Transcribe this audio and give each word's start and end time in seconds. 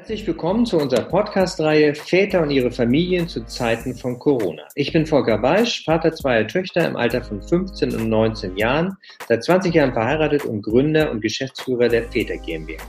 Herzlich 0.00 0.26
willkommen 0.26 0.64
zu 0.64 0.78
unserer 0.78 1.02
Podcast-Reihe 1.02 1.94
Väter 1.94 2.40
und 2.40 2.50
ihre 2.50 2.70
Familien 2.70 3.28
zu 3.28 3.44
Zeiten 3.44 3.94
von 3.94 4.18
Corona. 4.18 4.62
Ich 4.74 4.94
bin 4.94 5.04
Volker 5.04 5.36
Beisch, 5.36 5.84
Vater 5.84 6.10
zweier 6.14 6.46
Töchter 6.46 6.88
im 6.88 6.96
Alter 6.96 7.22
von 7.22 7.42
15 7.42 7.94
und 7.94 8.08
19 8.08 8.56
Jahren, 8.56 8.96
seit 9.28 9.44
20 9.44 9.74
Jahren 9.74 9.92
verheiratet 9.92 10.46
und 10.46 10.62
Gründer 10.62 11.10
und 11.10 11.20
Geschäftsführer 11.20 11.88
der 11.88 12.04
Väter 12.04 12.38
GmbH. 12.38 12.82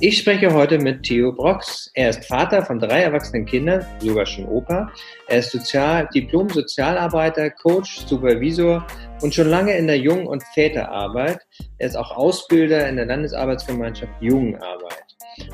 Ich 0.00 0.18
spreche 0.18 0.52
heute 0.52 0.80
mit 0.80 1.04
Theo 1.04 1.30
Brox. 1.30 1.88
Er 1.94 2.10
ist 2.10 2.24
Vater 2.24 2.64
von 2.64 2.80
drei 2.80 3.02
erwachsenen 3.02 3.46
Kindern, 3.46 3.86
sogar 4.00 4.26
schon 4.26 4.46
Opa. 4.46 4.90
Er 5.28 5.38
ist 5.38 5.52
Sozial 5.52 6.08
Diplom-Sozialarbeiter, 6.12 7.50
Coach, 7.50 8.04
Supervisor 8.06 8.84
und 9.22 9.32
schon 9.32 9.48
lange 9.48 9.76
in 9.76 9.86
der 9.86 9.98
Jungen- 9.98 10.26
und 10.26 10.42
Väterarbeit. 10.52 11.38
Er 11.78 11.86
ist 11.86 11.96
auch 11.96 12.10
Ausbilder 12.10 12.88
in 12.88 12.96
der 12.96 13.06
Landesarbeitsgemeinschaft 13.06 14.12
Jungenarbeit. 14.20 15.09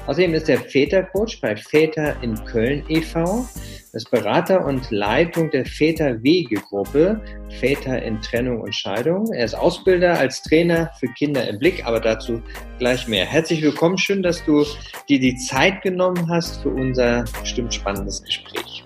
Außerdem 0.07 0.35
ist 0.35 0.49
er 0.49 0.59
Vätercoach 0.59 1.41
bei 1.41 1.57
Väter 1.57 2.15
in 2.23 2.35
Köln 2.45 2.85
e.V., 2.89 3.47
ist 3.93 4.11
Berater 4.11 4.65
und 4.65 4.91
Leitung 4.91 5.51
der 5.51 5.65
Väter-Wege-Gruppe 5.65 7.21
Väter 7.59 8.03
in 8.03 8.21
Trennung 8.21 8.61
und 8.61 8.75
Scheidung. 8.75 9.33
Er 9.33 9.47
ist 9.47 9.55
Ausbilder 9.55 10.19
als 10.19 10.43
Trainer 10.43 10.91
für 11.01 11.07
Kinder 11.15 11.49
im 11.49 11.59
Blick, 11.59 11.87
aber 11.87 11.99
dazu 11.99 12.43
gleich 12.79 13.09
mehr. 13.09 13.25
Herzlich 13.25 13.63
willkommen, 13.63 13.97
schön, 13.97 14.23
dass 14.23 14.45
du 14.45 14.65
dir 15.09 15.19
die 15.19 15.37
Zeit 15.37 15.81
genommen 15.81 16.29
hast 16.29 16.63
für 16.63 16.69
unser 16.69 17.25
bestimmt 17.41 17.73
spannendes 17.73 18.23
Gespräch. 18.23 18.85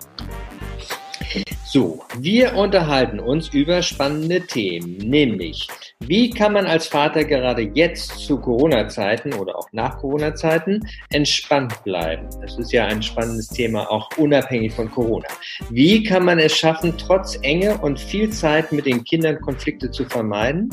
So, 1.65 2.03
wir 2.17 2.55
unterhalten 2.55 3.19
uns 3.19 3.49
über 3.49 3.81
spannende 3.81 4.41
Themen, 4.41 4.97
nämlich 4.97 5.67
wie 6.07 6.31
kann 6.31 6.53
man 6.53 6.65
als 6.65 6.87
Vater 6.87 7.23
gerade 7.23 7.61
jetzt 7.61 8.17
zu 8.17 8.39
Corona-Zeiten 8.39 9.33
oder 9.33 9.55
auch 9.55 9.67
nach 9.71 9.99
Corona-Zeiten 9.99 10.81
entspannt 11.11 11.83
bleiben? 11.83 12.27
Das 12.41 12.57
ist 12.57 12.71
ja 12.71 12.85
ein 12.85 13.03
spannendes 13.03 13.49
Thema, 13.49 13.89
auch 13.89 14.09
unabhängig 14.17 14.73
von 14.73 14.89
Corona. 14.89 15.27
Wie 15.69 16.03
kann 16.03 16.25
man 16.25 16.39
es 16.39 16.57
schaffen, 16.57 16.95
trotz 16.97 17.37
Enge 17.43 17.77
und 17.77 17.99
viel 17.99 18.31
Zeit 18.31 18.71
mit 18.71 18.87
den 18.87 19.03
Kindern 19.03 19.39
Konflikte 19.41 19.91
zu 19.91 20.05
vermeiden 20.05 20.69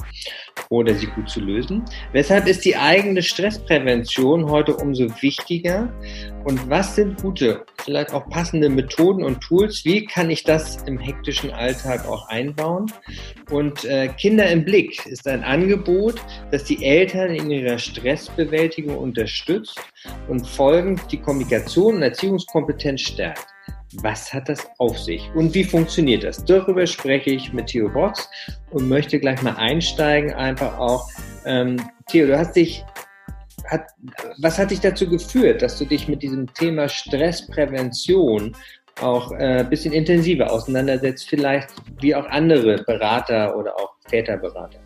oder 0.68 0.94
sie 0.94 1.06
gut 1.06 1.28
zu 1.28 1.40
lösen? 1.40 1.84
Weshalb 2.12 2.46
ist 2.46 2.64
die 2.64 2.76
eigene 2.76 3.22
Stressprävention 3.22 4.50
heute 4.50 4.76
umso 4.76 5.08
wichtiger? 5.20 5.92
Und 6.44 6.70
was 6.70 6.94
sind 6.94 7.20
gute, 7.20 7.66
vielleicht 7.84 8.12
auch 8.14 8.28
passende 8.30 8.68
Methoden 8.68 9.22
und 9.22 9.40
Tools? 9.40 9.84
Wie 9.84 10.06
kann 10.06 10.30
ich 10.30 10.44
das 10.44 10.82
im 10.84 10.98
hektischen 10.98 11.50
Alltag 11.50 12.06
auch 12.06 12.28
einbauen? 12.28 12.86
Und 13.50 13.84
äh, 13.84 14.08
Kinder 14.08 14.48
im 14.48 14.64
Blick 14.64 15.04
ist 15.06 15.26
ein 15.28 15.44
Angebot, 15.44 16.14
das 16.50 16.64
die 16.64 16.84
Eltern 16.84 17.34
in 17.34 17.50
ihrer 17.50 17.78
Stressbewältigung 17.78 18.96
unterstützt 18.96 19.80
und 20.28 20.46
folgend 20.46 21.00
die 21.12 21.18
Kommunikation 21.18 21.96
und 21.96 22.02
Erziehungskompetenz 22.02 23.02
stärkt. 23.02 23.57
Was 24.02 24.32
hat 24.34 24.48
das 24.48 24.68
auf 24.78 24.98
sich 24.98 25.30
und 25.34 25.54
wie 25.54 25.64
funktioniert 25.64 26.22
das? 26.22 26.44
Darüber 26.44 26.86
spreche 26.86 27.30
ich 27.30 27.52
mit 27.54 27.68
Theo 27.68 27.88
Box 27.88 28.28
und 28.70 28.88
möchte 28.88 29.18
gleich 29.18 29.40
mal 29.42 29.56
einsteigen, 29.56 30.34
einfach 30.34 30.78
auch. 30.78 31.08
Ähm, 31.46 31.76
Theo, 32.06 32.26
du 32.26 32.38
hast 32.38 32.54
dich, 32.54 32.84
hat, 33.66 33.86
was 34.38 34.58
hat 34.58 34.70
dich 34.70 34.80
dazu 34.80 35.08
geführt, 35.08 35.62
dass 35.62 35.78
du 35.78 35.86
dich 35.86 36.06
mit 36.06 36.22
diesem 36.22 36.52
Thema 36.52 36.88
Stressprävention 36.88 38.54
auch 39.00 39.32
äh, 39.32 39.64
bisschen 39.68 39.94
intensiver 39.94 40.50
auseinandersetzt, 40.50 41.28
vielleicht 41.28 41.70
wie 42.00 42.14
auch 42.14 42.26
andere 42.26 42.82
Berater 42.84 43.56
oder 43.56 43.74
auch 43.74 43.94
Väterberater? 44.08 44.80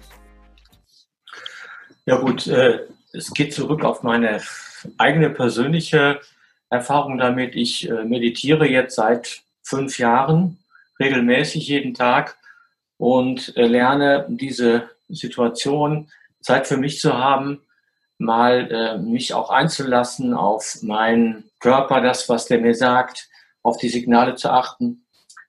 Ja 2.07 2.17
gut, 2.17 2.47
äh, 2.47 2.81
es 3.13 3.33
geht 3.33 3.53
zurück 3.53 3.85
auf 3.85 4.03
meine 4.03 4.41
eigene 4.99 5.31
persönliche 5.31 6.21
Erfahrung 6.73 7.19
damit. 7.19 7.55
Ich 7.55 7.89
äh, 7.89 8.05
meditiere 8.05 8.67
jetzt 8.67 8.97
seit 8.97 9.43
fünf 9.63 9.99
Jahren 9.99 10.59
regelmäßig 10.99 11.69
jeden 11.69 11.93
Tag 11.93 12.37
und 12.97 13.55
äh, 13.57 13.67
lerne 13.67 14.27
diese 14.29 14.89
Situation, 15.09 16.11
Zeit 16.41 16.67
für 16.67 16.79
mich 16.79 16.99
zu 16.99 17.17
haben, 17.17 17.61
mal 18.17 18.71
äh, 18.71 18.99
mich 18.99 19.35
auch 19.35 19.51
einzulassen 19.51 20.33
auf 20.33 20.79
meinen 20.83 21.51
Körper, 21.61 22.01
das, 22.01 22.29
was 22.29 22.47
der 22.47 22.59
mir 22.59 22.75
sagt, 22.75 23.29
auf 23.63 23.77
die 23.77 23.91
Signale 23.91 24.35
zu 24.35 24.51
achten. 24.51 25.05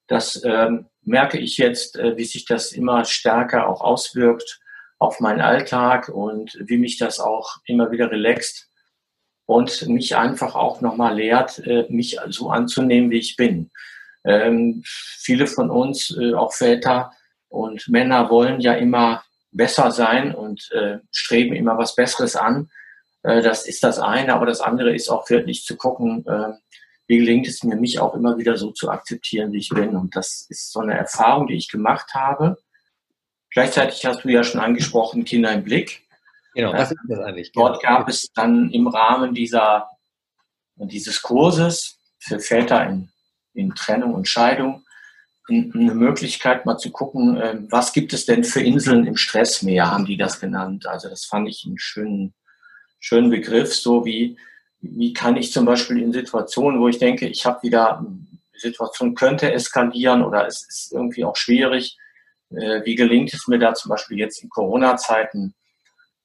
Das 0.07 0.43
ähm, 0.43 0.87
merke 1.03 1.39
ich 1.39 1.57
jetzt, 1.57 1.97
wie 1.97 2.25
sich 2.25 2.45
das 2.45 2.71
immer 2.71 3.03
stärker 3.05 3.67
auch 3.67 3.81
auswirkt 3.81 4.59
auf 4.99 5.19
meinen 5.19 5.41
Alltag 5.41 6.09
und 6.09 6.57
wie 6.61 6.77
mich 6.77 6.97
das 6.97 7.19
auch 7.19 7.57
immer 7.65 7.91
wieder 7.91 8.11
relaxt 8.11 8.69
und 9.45 9.87
mich 9.87 10.15
einfach 10.15 10.55
auch 10.55 10.81
nochmal 10.81 11.15
lehrt, 11.15 11.59
äh, 11.59 11.85
mich 11.89 12.17
so 12.29 12.49
anzunehmen, 12.49 13.11
wie 13.11 13.19
ich 13.19 13.35
bin. 13.35 13.71
Ähm, 14.23 14.83
viele 14.85 15.47
von 15.47 15.69
uns, 15.69 16.15
äh, 16.17 16.33
auch 16.33 16.53
Väter 16.53 17.11
und 17.49 17.87
Männer, 17.89 18.29
wollen 18.29 18.61
ja 18.61 18.73
immer 18.73 19.23
besser 19.51 19.91
sein 19.91 20.33
und 20.33 20.71
äh, 20.71 20.99
streben 21.11 21.53
immer 21.53 21.77
was 21.77 21.95
Besseres 21.95 22.35
an. 22.35 22.69
Äh, 23.23 23.41
das 23.41 23.67
ist 23.67 23.83
das 23.83 23.99
eine, 23.99 24.33
aber 24.33 24.45
das 24.45 24.61
andere 24.61 24.95
ist 24.95 25.09
auch 25.09 25.29
wirklich 25.29 25.63
zu 25.65 25.75
gucken, 25.75 26.25
äh, 26.25 26.53
wie 27.07 27.17
gelingt 27.17 27.47
es 27.47 27.63
mir, 27.63 27.75
mich 27.75 27.99
auch 27.99 28.15
immer 28.15 28.37
wieder 28.37 28.57
so 28.57 28.71
zu 28.71 28.89
akzeptieren, 28.89 29.51
wie 29.51 29.59
ich 29.59 29.69
bin. 29.69 29.95
Und 29.95 30.15
das 30.15 30.45
ist 30.49 30.71
so 30.71 30.79
eine 30.79 30.97
Erfahrung, 30.97 31.47
die 31.47 31.55
ich 31.55 31.69
gemacht 31.69 32.13
habe. 32.13 32.57
Gleichzeitig 33.51 34.05
hast 34.05 34.23
du 34.23 34.29
ja 34.29 34.43
schon 34.43 34.61
angesprochen, 34.61 35.25
Kinder 35.25 35.51
im 35.51 35.63
Blick. 35.63 36.02
Genau, 36.53 36.73
was 36.73 36.91
ist 36.91 36.99
das 37.07 37.19
eigentlich? 37.19 37.51
Dort 37.51 37.81
genau. 37.81 37.97
gab 37.97 38.09
es 38.09 38.31
dann 38.33 38.69
im 38.69 38.87
Rahmen 38.87 39.33
dieser, 39.33 39.89
dieses 40.75 41.21
Kurses 41.21 41.99
für 42.19 42.39
Väter 42.39 42.87
in, 42.87 43.09
in 43.53 43.73
Trennung 43.75 44.13
und 44.13 44.27
Scheidung 44.27 44.83
eine 45.49 45.93
Möglichkeit, 45.93 46.65
mal 46.65 46.77
zu 46.77 46.91
gucken, 46.91 47.39
ähm, 47.41 47.67
was 47.69 47.91
gibt 47.91 48.13
es 48.13 48.25
denn 48.25 48.43
für 48.43 48.61
Inseln 48.61 49.05
im 49.05 49.17
Stressmeer, 49.17 49.91
haben 49.91 50.05
die 50.05 50.17
das 50.17 50.39
genannt. 50.39 50.87
Also 50.87 51.09
das 51.09 51.25
fand 51.25 51.49
ich 51.49 51.65
einen 51.65 51.77
schönen, 51.77 52.33
schönen 52.99 53.29
Begriff, 53.29 53.73
so 53.73 54.05
wie, 54.05 54.37
wie 54.79 55.13
kann 55.13 55.35
ich 55.35 55.51
zum 55.51 55.65
Beispiel 55.65 56.01
in 56.01 56.13
Situationen, 56.13 56.79
wo 56.79 56.87
ich 56.87 56.97
denke, 56.97 57.27
ich 57.27 57.45
habe 57.45 57.61
wieder, 57.63 58.05
die 58.55 58.59
Situation 58.59 59.15
könnte 59.15 59.51
eskalieren 59.51 60.23
oder 60.23 60.47
es 60.47 60.65
ist 60.67 60.93
irgendwie 60.93 61.25
auch 61.25 61.35
schwierig, 61.35 61.97
äh, 62.51 62.81
wie 62.85 62.95
gelingt 62.95 63.33
es 63.33 63.47
mir 63.47 63.59
da 63.59 63.73
zum 63.73 63.89
Beispiel 63.89 64.17
jetzt 64.17 64.41
in 64.43 64.49
Corona-Zeiten, 64.49 65.55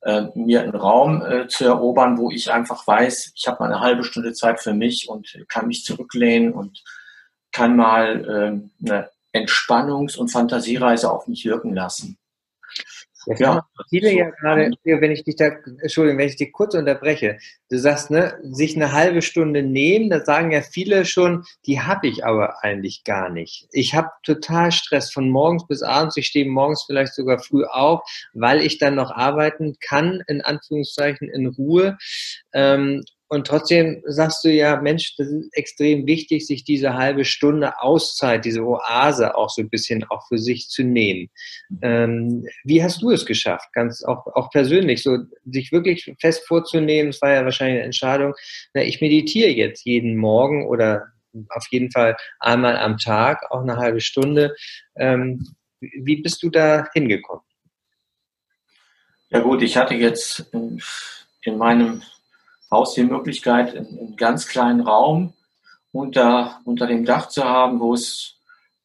äh, 0.02 0.26
mir 0.34 0.62
einen 0.62 0.74
Raum 0.74 1.22
äh, 1.24 1.48
zu 1.48 1.64
erobern, 1.64 2.18
wo 2.18 2.30
ich 2.30 2.52
einfach 2.52 2.86
weiß, 2.86 3.32
ich 3.34 3.48
habe 3.48 3.62
mal 3.62 3.72
eine 3.72 3.80
halbe 3.80 4.04
Stunde 4.04 4.32
Zeit 4.32 4.60
für 4.60 4.74
mich 4.74 5.08
und 5.08 5.44
kann 5.48 5.66
mich 5.66 5.84
zurücklehnen 5.84 6.52
und 6.52 6.82
kann 7.52 7.76
mal 7.76 8.24
äh, 8.82 8.86
eine 8.86 9.10
Entspannungs- 9.32 10.16
und 10.16 10.28
Fantasiereise 10.28 11.10
auf 11.10 11.26
mich 11.26 11.44
wirken 11.44 11.74
lassen. 11.74 12.18
Jetzt 13.28 13.40
ja, 13.40 13.62
viele 13.90 14.12
ja 14.12 14.30
gerade, 14.30 14.70
wenn 14.84 15.10
ich 15.10 15.22
dich 15.22 15.36
da, 15.36 15.50
Entschuldigung, 15.82 16.18
wenn 16.18 16.28
ich 16.28 16.36
dich 16.36 16.50
kurz 16.50 16.74
unterbreche, 16.74 17.38
du 17.68 17.78
sagst, 17.78 18.10
ne, 18.10 18.38
sich 18.42 18.74
eine 18.74 18.92
halbe 18.92 19.20
Stunde 19.20 19.62
nehmen, 19.62 20.08
da 20.08 20.24
sagen 20.24 20.50
ja 20.50 20.62
viele 20.62 21.04
schon, 21.04 21.44
die 21.66 21.80
habe 21.80 22.08
ich 22.08 22.24
aber 22.24 22.64
eigentlich 22.64 23.04
gar 23.04 23.28
nicht. 23.28 23.68
Ich 23.70 23.94
habe 23.94 24.08
total 24.22 24.72
Stress 24.72 25.12
von 25.12 25.28
morgens 25.28 25.66
bis 25.66 25.82
abends, 25.82 26.16
ich 26.16 26.26
stehe 26.26 26.46
morgens 26.46 26.84
vielleicht 26.86 27.14
sogar 27.14 27.38
früh 27.38 27.64
auf, 27.64 28.00
weil 28.32 28.62
ich 28.62 28.78
dann 28.78 28.94
noch 28.94 29.10
arbeiten 29.10 29.76
kann, 29.80 30.22
in 30.26 30.40
Anführungszeichen, 30.40 31.28
in 31.28 31.48
Ruhe. 31.48 31.98
Ähm, 32.54 33.04
und 33.28 33.46
trotzdem 33.46 34.02
sagst 34.06 34.42
du 34.42 34.50
ja, 34.50 34.80
Mensch, 34.80 35.14
das 35.16 35.28
ist 35.28 35.50
extrem 35.52 36.06
wichtig, 36.06 36.46
sich 36.46 36.64
diese 36.64 36.94
halbe 36.94 37.26
Stunde 37.26 37.78
Auszeit, 37.80 38.44
diese 38.46 38.64
Oase 38.64 39.36
auch 39.36 39.50
so 39.50 39.60
ein 39.60 39.68
bisschen 39.68 40.04
auch 40.04 40.26
für 40.28 40.38
sich 40.38 40.68
zu 40.68 40.82
nehmen. 40.82 41.28
Ähm, 41.82 42.46
wie 42.64 42.82
hast 42.82 43.02
du 43.02 43.10
es 43.10 43.26
geschafft? 43.26 43.68
Ganz 43.74 44.02
auch, 44.02 44.26
auch 44.34 44.50
persönlich, 44.50 45.02
so 45.02 45.18
sich 45.44 45.72
wirklich 45.72 46.10
fest 46.20 46.46
vorzunehmen, 46.46 47.10
es 47.10 47.20
war 47.20 47.32
ja 47.32 47.44
wahrscheinlich 47.44 47.76
eine 47.76 47.84
Entscheidung, 47.84 48.34
na, 48.72 48.82
ich 48.82 49.00
meditiere 49.02 49.50
jetzt 49.50 49.84
jeden 49.84 50.16
Morgen 50.16 50.66
oder 50.66 51.08
auf 51.50 51.66
jeden 51.70 51.90
Fall 51.90 52.16
einmal 52.40 52.78
am 52.78 52.96
Tag, 52.96 53.50
auch 53.50 53.60
eine 53.60 53.76
halbe 53.76 54.00
Stunde. 54.00 54.56
Ähm, 54.96 55.46
wie 55.80 56.22
bist 56.22 56.42
du 56.42 56.48
da 56.48 56.88
hingekommen? 56.94 57.44
Ja 59.28 59.40
gut, 59.40 59.62
ich 59.62 59.76
hatte 59.76 59.94
jetzt 59.94 60.48
in, 60.52 60.80
in 61.42 61.58
meinem 61.58 62.02
Haus 62.70 62.94
die 62.94 63.04
Möglichkeit, 63.04 63.76
einen 63.76 64.16
ganz 64.16 64.46
kleinen 64.46 64.80
Raum 64.80 65.34
unter, 65.92 66.60
unter 66.64 66.86
dem 66.86 67.04
Dach 67.04 67.28
zu 67.28 67.44
haben, 67.44 67.80
wo 67.80 67.94
es, 67.94 68.36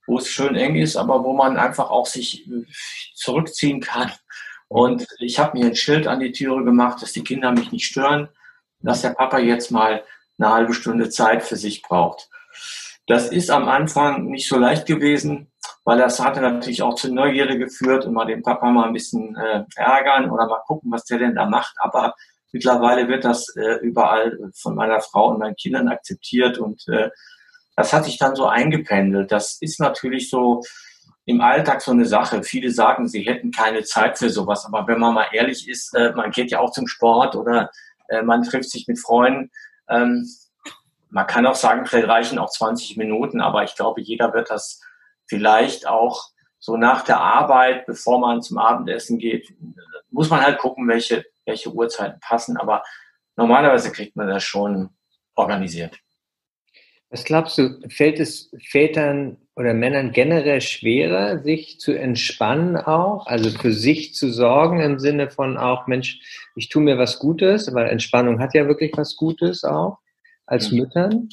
wo 0.07 0.17
es 0.17 0.29
schön 0.29 0.55
eng 0.55 0.75
ist, 0.75 0.95
aber 0.95 1.23
wo 1.23 1.33
man 1.33 1.57
einfach 1.57 1.89
auch 1.89 2.05
sich 2.05 2.49
zurückziehen 3.15 3.81
kann. 3.81 4.11
Und 4.67 5.05
ich 5.19 5.37
habe 5.37 5.57
mir 5.57 5.67
ein 5.67 5.75
Schild 5.75 6.07
an 6.07 6.19
die 6.19 6.31
Türe 6.31 6.63
gemacht, 6.63 7.01
dass 7.01 7.11
die 7.11 7.23
Kinder 7.23 7.51
mich 7.51 7.71
nicht 7.71 7.85
stören, 7.85 8.29
dass 8.79 9.01
der 9.01 9.11
Papa 9.11 9.39
jetzt 9.39 9.71
mal 9.71 10.03
eine 10.37 10.51
halbe 10.51 10.73
Stunde 10.73 11.09
Zeit 11.09 11.43
für 11.43 11.57
sich 11.57 11.81
braucht. 11.81 12.29
Das 13.07 13.27
ist 13.29 13.51
am 13.51 13.67
Anfang 13.67 14.25
nicht 14.25 14.47
so 14.47 14.57
leicht 14.57 14.85
gewesen, 14.85 15.51
weil 15.83 15.97
das 15.97 16.19
hatte 16.19 16.41
natürlich 16.41 16.81
auch 16.81 16.95
zur 16.95 17.11
Neugierde 17.11 17.57
geführt 17.57 18.05
und 18.05 18.13
mal 18.13 18.25
den 18.25 18.41
Papa 18.41 18.71
mal 18.71 18.87
ein 18.87 18.93
bisschen 18.93 19.35
äh, 19.35 19.63
ärgern 19.75 20.31
oder 20.31 20.47
mal 20.47 20.61
gucken, 20.65 20.91
was 20.91 21.03
der 21.05 21.19
denn 21.19 21.35
da 21.35 21.45
macht. 21.45 21.75
Aber 21.79 22.15
Mittlerweile 22.53 23.07
wird 23.09 23.25
das 23.25 23.53
äh, 23.57 23.79
überall 23.81 24.37
von 24.53 24.75
meiner 24.75 25.01
Frau 25.01 25.31
und 25.31 25.39
meinen 25.39 25.55
Kindern 25.55 25.89
akzeptiert 25.89 26.57
und 26.59 26.87
äh, 26.87 27.09
das 27.75 27.91
hat 27.91 28.05
sich 28.05 28.19
dann 28.19 28.35
so 28.35 28.45
eingependelt. 28.45 29.31
Das 29.31 29.57
ist 29.59 29.79
natürlich 29.79 30.29
so 30.29 30.61
im 31.25 31.41
Alltag 31.41 31.81
so 31.81 31.91
eine 31.91 32.05
Sache. 32.05 32.43
Viele 32.43 32.69
sagen, 32.69 33.07
sie 33.07 33.23
hätten 33.23 33.51
keine 33.51 33.83
Zeit 33.83 34.19
für 34.19 34.29
sowas, 34.29 34.65
aber 34.65 34.87
wenn 34.87 34.99
man 34.99 35.15
mal 35.15 35.27
ehrlich 35.33 35.67
ist, 35.67 35.95
äh, 35.95 36.13
man 36.13 36.31
geht 36.31 36.51
ja 36.51 36.59
auch 36.59 36.71
zum 36.71 36.87
Sport 36.87 37.35
oder 37.35 37.71
äh, 38.07 38.21
man 38.21 38.43
trifft 38.43 38.69
sich 38.69 38.87
mit 38.87 38.99
Freunden. 38.99 39.49
Ähm, 39.89 40.27
man 41.09 41.27
kann 41.27 41.45
auch 41.45 41.55
sagen, 41.55 41.85
vielleicht 41.85 42.07
reichen 42.07 42.39
auch 42.39 42.49
20 42.49 42.97
Minuten, 42.97 43.41
aber 43.41 43.63
ich 43.63 43.75
glaube, 43.75 44.01
jeder 44.01 44.33
wird 44.33 44.49
das 44.49 44.79
vielleicht 45.27 45.87
auch 45.87 46.29
so 46.59 46.77
nach 46.77 47.03
der 47.03 47.19
Arbeit, 47.19 47.85
bevor 47.85 48.19
man 48.19 48.41
zum 48.41 48.57
Abendessen 48.57 49.17
geht, 49.17 49.53
muss 50.11 50.29
man 50.29 50.41
halt 50.41 50.59
gucken, 50.59 50.87
welche, 50.87 51.25
welche 51.45 51.71
Uhrzeiten 51.71 52.19
passen. 52.19 52.57
Aber 52.57 52.83
normalerweise 53.35 53.91
kriegt 53.91 54.15
man 54.15 54.27
das 54.27 54.43
schon 54.43 54.89
organisiert. 55.35 55.99
Was 57.09 57.25
glaubst 57.25 57.57
du, 57.59 57.79
fällt 57.89 58.19
es 58.19 58.51
Vätern 58.69 59.37
oder 59.55 59.75
Männern 59.75 60.13
generell 60.13 60.61
schwerer, 60.61 61.43
sich 61.43 61.79
zu 61.79 61.91
entspannen 61.91 62.75
auch, 62.75 63.27
also 63.27 63.51
für 63.51 63.71
sich 63.71 64.15
zu 64.15 64.31
sorgen 64.31 64.81
im 64.81 64.97
Sinne 64.97 65.29
von 65.29 65.57
auch, 65.57 65.85
Mensch, 65.85 66.19
ich 66.55 66.69
tue 66.69 66.81
mir 66.81 66.97
was 66.97 67.19
Gutes, 67.19 67.71
weil 67.71 67.87
Entspannung 67.87 68.39
hat 68.39 68.55
ja 68.55 68.67
wirklich 68.67 68.93
was 68.95 69.15
Gutes 69.15 69.63
auch, 69.63 69.99
als 70.47 70.71
mhm. 70.71 70.79
Müttern? 70.79 71.29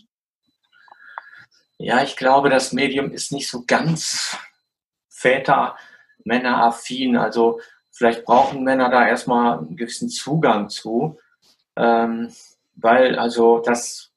Ja, 1.78 2.02
ich 2.02 2.14
glaube, 2.14 2.50
das 2.50 2.74
Medium 2.74 3.10
ist 3.10 3.32
nicht 3.32 3.48
so 3.48 3.64
ganz 3.66 4.36
Väter, 5.08 5.76
Männer 6.24 6.62
affin. 6.64 7.16
Also 7.16 7.60
vielleicht 8.00 8.25
brauchen 8.25 8.64
Männer 8.64 8.88
da 8.88 9.06
erstmal 9.06 9.58
einen 9.58 9.76
gewissen 9.76 10.08
Zugang 10.08 10.70
zu, 10.70 11.19
ähm, 11.76 12.32
weil 12.75 13.19
also 13.19 13.58
das 13.58 14.11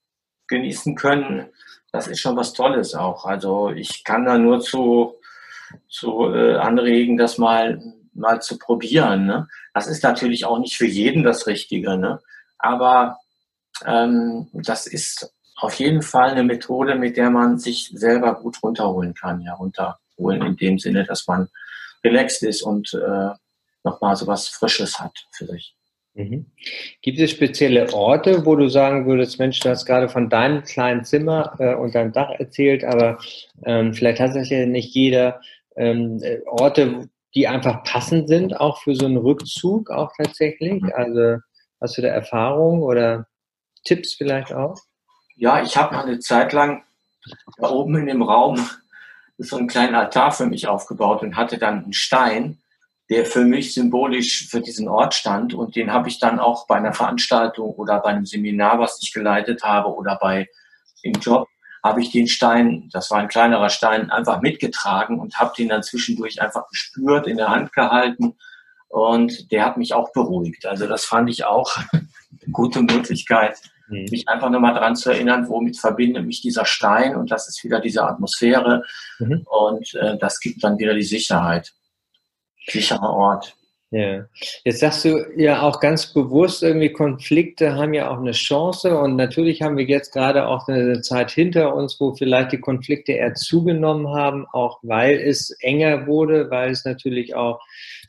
genießen 0.48 0.96
können, 0.96 1.50
das 1.92 2.08
ist 2.08 2.22
schon 2.22 2.38
was 2.38 2.54
Tolles 2.54 2.96
auch. 2.96 3.26
Also 3.26 3.72
ich 3.72 4.06
kann 4.06 4.24
da 4.24 4.38
nur 4.38 4.62
zu, 4.62 5.16
zu 5.90 6.34
äh, 6.34 6.56
anregen, 6.56 7.18
das 7.18 7.38
mal, 7.38 7.84
mal 8.14 8.42
zu 8.42 8.58
probieren. 8.58 9.26
Ne? 9.26 9.50
Das 9.74 9.88
ist 9.88 10.02
natürlich 10.02 10.46
auch 10.46 10.60
nicht 10.60 10.78
für 10.78 10.88
jeden 10.88 11.24
das 11.24 11.46
Richtige, 11.46 11.98
ne? 11.98 12.22
aber 12.60 13.18
ähm, 13.86 14.48
das 14.54 14.88
ist 14.88 15.34
auf 15.58 15.74
jeden 15.74 16.04
Fall 16.04 16.30
eine 16.30 16.44
Methode, 16.44 16.96
mit 16.96 17.18
der 17.18 17.30
man 17.30 17.60
sich 17.60 17.92
selber 17.94 18.36
gut 18.36 18.64
runterholen 18.64 19.14
kann. 19.14 19.42
Ja, 19.42 19.56
runterholen 19.56 20.42
in 20.42 20.56
dem 20.56 20.80
Sinne, 20.80 21.04
dass 21.04 21.28
man 21.28 21.50
relaxed 22.02 22.44
ist 22.44 22.62
und 22.62 22.94
äh, 22.94 23.32
nochmal 23.84 24.16
so 24.16 24.28
was 24.28 24.48
Frisches 24.48 25.00
hat 25.00 25.28
für 25.32 25.46
sich. 25.46 25.76
Mhm. 26.16 26.46
Gibt 27.02 27.20
es 27.20 27.32
spezielle 27.32 27.92
Orte, 27.92 28.46
wo 28.46 28.56
du 28.56 28.70
sagen 28.70 29.08
würdest, 29.08 29.40
Mensch, 29.40 29.60
du 29.60 29.70
hast 29.70 29.86
gerade 29.86 30.10
von 30.10 30.30
deinem 30.30 30.64
kleinen 30.64 31.04
Zimmer 31.04 31.56
äh, 31.60 31.74
und 31.74 31.96
deinem 31.96 32.12
Dach 32.12 32.30
erzählt, 32.38 32.84
aber 32.84 33.18
ähm, 33.66 33.94
vielleicht 33.94 34.20
hat 34.20 34.36
das 34.36 34.50
ja 34.50 34.66
nicht 34.66 34.94
jeder 34.94 35.42
ähm, 35.76 36.20
äh, 36.22 36.40
Orte, 36.46 37.10
die 37.34 37.48
einfach 37.48 37.84
passend 37.84 38.28
sind, 38.28 38.60
auch 38.60 38.80
für 38.82 38.96
so 38.96 39.08
einen 39.08 39.18
Rückzug 39.18 39.90
auch 39.90 40.12
tatsächlich. 40.16 40.84
Also 40.94 41.38
hast 41.82 41.98
du 41.98 42.04
da 42.04 42.10
Erfahrung 42.10 42.84
oder 42.84 43.26
Tipps 43.84 44.14
vielleicht 44.14 44.54
auch? 44.54 44.78
Ja, 45.36 45.64
ich 45.64 45.76
habe 45.76 45.96
mal 45.96 46.06
eine 46.06 46.20
Zeit 46.20 46.54
lang 46.54 46.84
da 47.58 47.70
oben 47.72 47.96
in 47.98 48.06
dem 48.06 48.22
Raum 48.22 48.70
so 49.40 49.58
einen 49.58 49.68
kleinen 49.68 49.96
Altar 49.96 50.32
für 50.32 50.46
mich 50.46 50.68
aufgebaut 50.68 51.24
und 51.24 51.36
hatte 51.36 51.58
dann 51.58 51.86
einen 51.86 51.94
Stein 51.94 52.60
der 53.14 53.28
für 53.28 53.46
mich 53.46 53.76
symbolisch 53.76 54.48
für 54.50 54.60
diesen 54.60 54.88
Ort 54.88 55.14
stand. 55.14 55.54
Und 55.54 55.76
den 55.76 55.94
habe 55.94 56.10
ich 56.10 56.18
dann 56.18 56.40
auch 56.40 56.66
bei 56.66 56.78
einer 56.78 56.94
Veranstaltung 56.94 57.70
oder 57.76 58.00
bei 58.00 58.10
einem 58.10 58.26
Seminar, 58.26 58.80
was 58.80 59.00
ich 59.04 59.14
geleitet 59.14 59.62
habe 59.64 59.94
oder 59.94 60.18
bei 60.20 60.48
im 61.04 61.14
Job, 61.14 61.48
habe 61.84 62.02
ich 62.02 62.10
den 62.10 62.28
Stein, 62.28 62.90
das 62.92 63.12
war 63.12 63.20
ein 63.20 63.28
kleinerer 63.28 63.70
Stein, 63.70 64.10
einfach 64.10 64.42
mitgetragen 64.42 65.20
und 65.20 65.36
habe 65.36 65.54
den 65.56 65.70
dann 65.70 65.84
zwischendurch 65.84 66.42
einfach 66.42 66.68
gespürt, 66.70 67.28
in 67.28 67.38
der 67.38 67.50
Hand 67.50 67.72
gehalten. 67.74 68.36
Und 68.88 69.52
der 69.52 69.64
hat 69.64 69.78
mich 69.78 69.94
auch 69.94 70.12
beruhigt. 70.12 70.66
Also 70.66 70.88
das 70.88 71.06
fand 71.06 71.30
ich 71.30 71.46
auch 71.46 71.78
eine 71.92 72.08
gute 72.52 72.82
Möglichkeit, 72.82 73.60
mhm. 73.90 74.08
mich 74.10 74.28
einfach 74.28 74.50
nochmal 74.50 74.74
daran 74.74 74.96
zu 74.96 75.12
erinnern, 75.12 75.50
womit 75.50 75.78
verbindet 75.78 76.26
mich 76.26 76.42
dieser 76.42 76.66
Stein 76.66 77.16
und 77.16 77.30
das 77.30 77.48
ist 77.48 77.64
wieder 77.64 77.80
diese 77.80 78.04
Atmosphäre 78.04 78.82
mhm. 79.20 79.46
und 79.46 79.94
äh, 79.94 80.18
das 80.18 80.40
gibt 80.40 80.64
dann 80.64 80.80
wieder 80.80 80.96
die 80.96 81.04
Sicherheit 81.04 81.74
sicherer 82.68 83.14
Ort. 83.14 83.56
Ja, 83.96 84.26
jetzt 84.64 84.80
sagst 84.80 85.06
du 85.06 85.24
ja 85.38 85.62
auch 85.62 85.80
ganz 85.80 86.12
bewusst, 86.12 86.64
irgendwie 86.64 86.92
Konflikte 86.92 87.76
haben 87.76 87.94
ja 87.94 88.10
auch 88.10 88.18
eine 88.18 88.32
Chance. 88.32 88.98
Und 88.98 89.18
natürlich 89.18 89.62
haben 89.62 89.78
wir 89.78 89.86
jetzt 89.86 90.14
gerade 90.14 90.48
auch 90.48 90.68
eine 90.68 91.02
Zeit 91.02 91.30
hinter 91.30 91.76
uns, 91.76 92.00
wo 92.00 92.16
vielleicht 92.16 92.54
die 92.54 92.60
Konflikte 92.60 93.12
eher 93.12 93.36
zugenommen 93.36 94.08
haben, 94.10 94.48
auch 94.52 94.80
weil 94.82 95.20
es 95.20 95.56
enger 95.60 96.08
wurde, 96.08 96.50
weil 96.50 96.72
es 96.72 96.86
natürlich 96.86 97.36
auch 97.36 97.60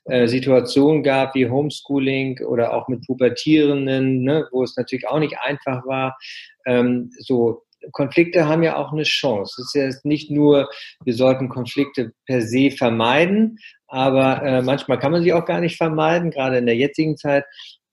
äh, 0.07 0.27
Situationen 0.27 1.03
gab 1.03 1.35
wie 1.35 1.51
Homeschooling 1.51 2.41
oder 2.41 2.73
auch 2.73 2.89
mit 2.89 3.07
Pubertierenden, 3.07 4.23
ne, 4.23 4.49
wo 4.53 4.63
es 4.63 4.79
natürlich 4.79 5.07
auch 5.07 5.19
nicht 5.19 5.37
einfach 5.39 5.85
war, 5.85 6.17
ähm, 6.65 7.11
so 7.19 7.63
Konflikte 7.93 8.49
haben 8.49 8.63
ja 8.63 8.77
auch 8.77 8.93
eine 8.93 9.03
Chance. 9.03 9.61
Es 9.61 9.67
ist 9.67 9.75
ja 9.75 10.01
nicht 10.05 10.31
nur, 10.31 10.69
wir 11.05 11.15
sollten 11.15 11.49
Konflikte 11.49 12.13
per 12.27 12.43
se 12.43 12.71
vermeiden, 12.71 13.59
aber 13.87 14.43
äh, 14.43 14.63
manchmal 14.63 14.99
kann 14.99 15.13
man 15.13 15.23
sie 15.23 15.33
auch 15.33 15.45
gar 15.45 15.61
nicht 15.61 15.77
vermeiden, 15.77 16.31
gerade 16.31 16.59
in 16.59 16.67
der 16.67 16.77
jetzigen 16.77 17.17
Zeit. 17.17 17.45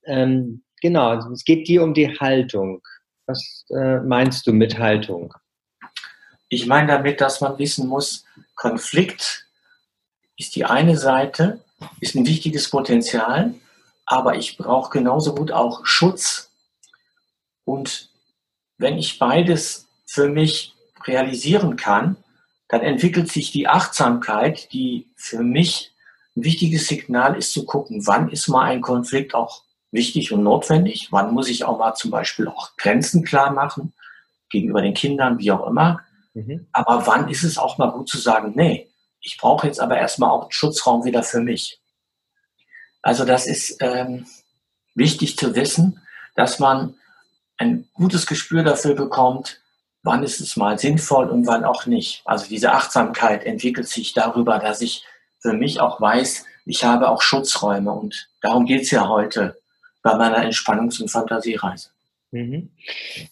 Ähm, 0.04 0.62
genau, 0.80 1.08
also 1.08 1.30
es 1.30 1.44
geht 1.44 1.68
dir 1.68 1.82
um 1.82 1.94
die 1.94 2.18
Haltung. 2.18 2.82
Was 3.26 3.64
äh, 3.70 4.00
meinst 4.00 4.46
du 4.46 4.52
mit 4.52 4.78
Haltung? 4.78 5.32
Ich 6.48 6.66
meine 6.66 6.88
damit, 6.88 7.20
dass 7.20 7.40
man 7.40 7.58
wissen 7.58 7.88
muss, 7.88 8.24
Konflikt 8.56 9.46
ist 10.36 10.56
die 10.56 10.64
eine 10.64 10.96
Seite, 10.96 11.60
ist 12.00 12.14
ein 12.14 12.26
wichtiges 12.26 12.68
Potenzial, 12.68 13.54
aber 14.04 14.36
ich 14.36 14.56
brauche 14.56 14.90
genauso 14.90 15.34
gut 15.34 15.52
auch 15.52 15.86
Schutz. 15.86 16.50
Und 17.64 18.10
wenn 18.76 18.98
ich 18.98 19.18
beides 19.18 19.81
für 20.12 20.28
mich 20.28 20.74
realisieren 21.06 21.76
kann, 21.76 22.16
dann 22.68 22.82
entwickelt 22.82 23.32
sich 23.32 23.50
die 23.50 23.66
Achtsamkeit, 23.66 24.70
die 24.74 25.06
für 25.16 25.42
mich 25.42 25.94
ein 26.36 26.44
wichtiges 26.44 26.86
Signal 26.86 27.34
ist 27.34 27.54
zu 27.54 27.64
gucken, 27.64 28.06
wann 28.06 28.28
ist 28.28 28.46
mal 28.48 28.64
ein 28.64 28.82
Konflikt 28.82 29.34
auch 29.34 29.62
wichtig 29.90 30.30
und 30.30 30.42
notwendig, 30.42 31.08
wann 31.12 31.32
muss 31.32 31.48
ich 31.48 31.64
auch 31.64 31.78
mal 31.78 31.94
zum 31.94 32.10
Beispiel 32.10 32.46
auch 32.46 32.76
Grenzen 32.76 33.24
klar 33.24 33.52
machen 33.52 33.94
gegenüber 34.50 34.82
den 34.82 34.92
Kindern, 34.92 35.38
wie 35.38 35.50
auch 35.50 35.66
immer. 35.66 36.02
Mhm. 36.34 36.66
Aber 36.72 37.06
wann 37.06 37.30
ist 37.30 37.42
es 37.42 37.56
auch 37.56 37.78
mal 37.78 37.90
gut 37.90 38.10
zu 38.10 38.18
sagen, 38.18 38.52
nee, 38.54 38.90
ich 39.22 39.38
brauche 39.38 39.66
jetzt 39.66 39.80
aber 39.80 39.96
erstmal 39.96 40.28
auch 40.28 40.42
einen 40.42 40.52
Schutzraum 40.52 41.06
wieder 41.06 41.22
für 41.22 41.40
mich. 41.40 41.80
Also 43.00 43.24
das 43.24 43.46
ist 43.46 43.78
ähm, 43.80 44.26
wichtig 44.94 45.38
zu 45.38 45.54
wissen, 45.54 46.02
dass 46.34 46.58
man 46.58 46.96
ein 47.56 47.88
gutes 47.94 48.26
Gespür 48.26 48.62
dafür 48.62 48.94
bekommt, 48.94 49.61
wann 50.02 50.22
ist 50.22 50.40
es 50.40 50.56
mal 50.56 50.78
sinnvoll 50.78 51.28
und 51.28 51.46
wann 51.46 51.64
auch 51.64 51.86
nicht. 51.86 52.22
Also 52.24 52.48
diese 52.48 52.72
Achtsamkeit 52.72 53.44
entwickelt 53.44 53.88
sich 53.88 54.12
darüber, 54.12 54.58
dass 54.58 54.80
ich 54.80 55.04
für 55.40 55.52
mich 55.52 55.80
auch 55.80 56.00
weiß, 56.00 56.44
ich 56.64 56.84
habe 56.84 57.08
auch 57.08 57.22
Schutzräume 57.22 57.92
und 57.92 58.28
darum 58.40 58.66
geht 58.66 58.82
es 58.82 58.90
ja 58.90 59.08
heute 59.08 59.56
bei 60.02 60.16
meiner 60.16 60.44
Entspannungs- 60.44 61.00
und 61.00 61.08
Fantasiereise. 61.08 61.90
Mhm. 62.30 62.70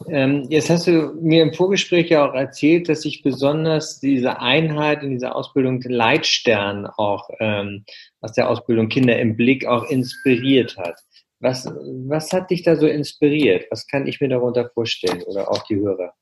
Ähm, 0.08 0.46
jetzt 0.50 0.68
hast 0.68 0.86
du 0.86 1.14
mir 1.20 1.42
im 1.42 1.54
Vorgespräch 1.54 2.10
ja 2.10 2.28
auch 2.28 2.34
erzählt, 2.34 2.88
dass 2.88 3.02
sich 3.02 3.22
besonders 3.22 3.98
diese 3.98 4.40
Einheit 4.40 5.02
in 5.02 5.12
dieser 5.12 5.34
Ausbildung 5.34 5.80
Leitstern 5.82 6.86
auch 6.86 7.30
ähm, 7.38 7.84
aus 8.20 8.32
der 8.32 8.50
Ausbildung 8.50 8.88
Kinder 8.88 9.18
im 9.18 9.36
Blick 9.36 9.66
auch 9.66 9.84
inspiriert 9.84 10.76
hat. 10.76 11.00
Was, 11.38 11.64
was 11.64 12.30
hat 12.32 12.50
dich 12.50 12.62
da 12.62 12.76
so 12.76 12.86
inspiriert? 12.86 13.64
Was 13.70 13.86
kann 13.86 14.06
ich 14.06 14.20
mir 14.20 14.28
darunter 14.28 14.68
vorstellen 14.68 15.22
oder 15.22 15.50
auch 15.50 15.62
die 15.64 15.76
Hörer? 15.76 16.12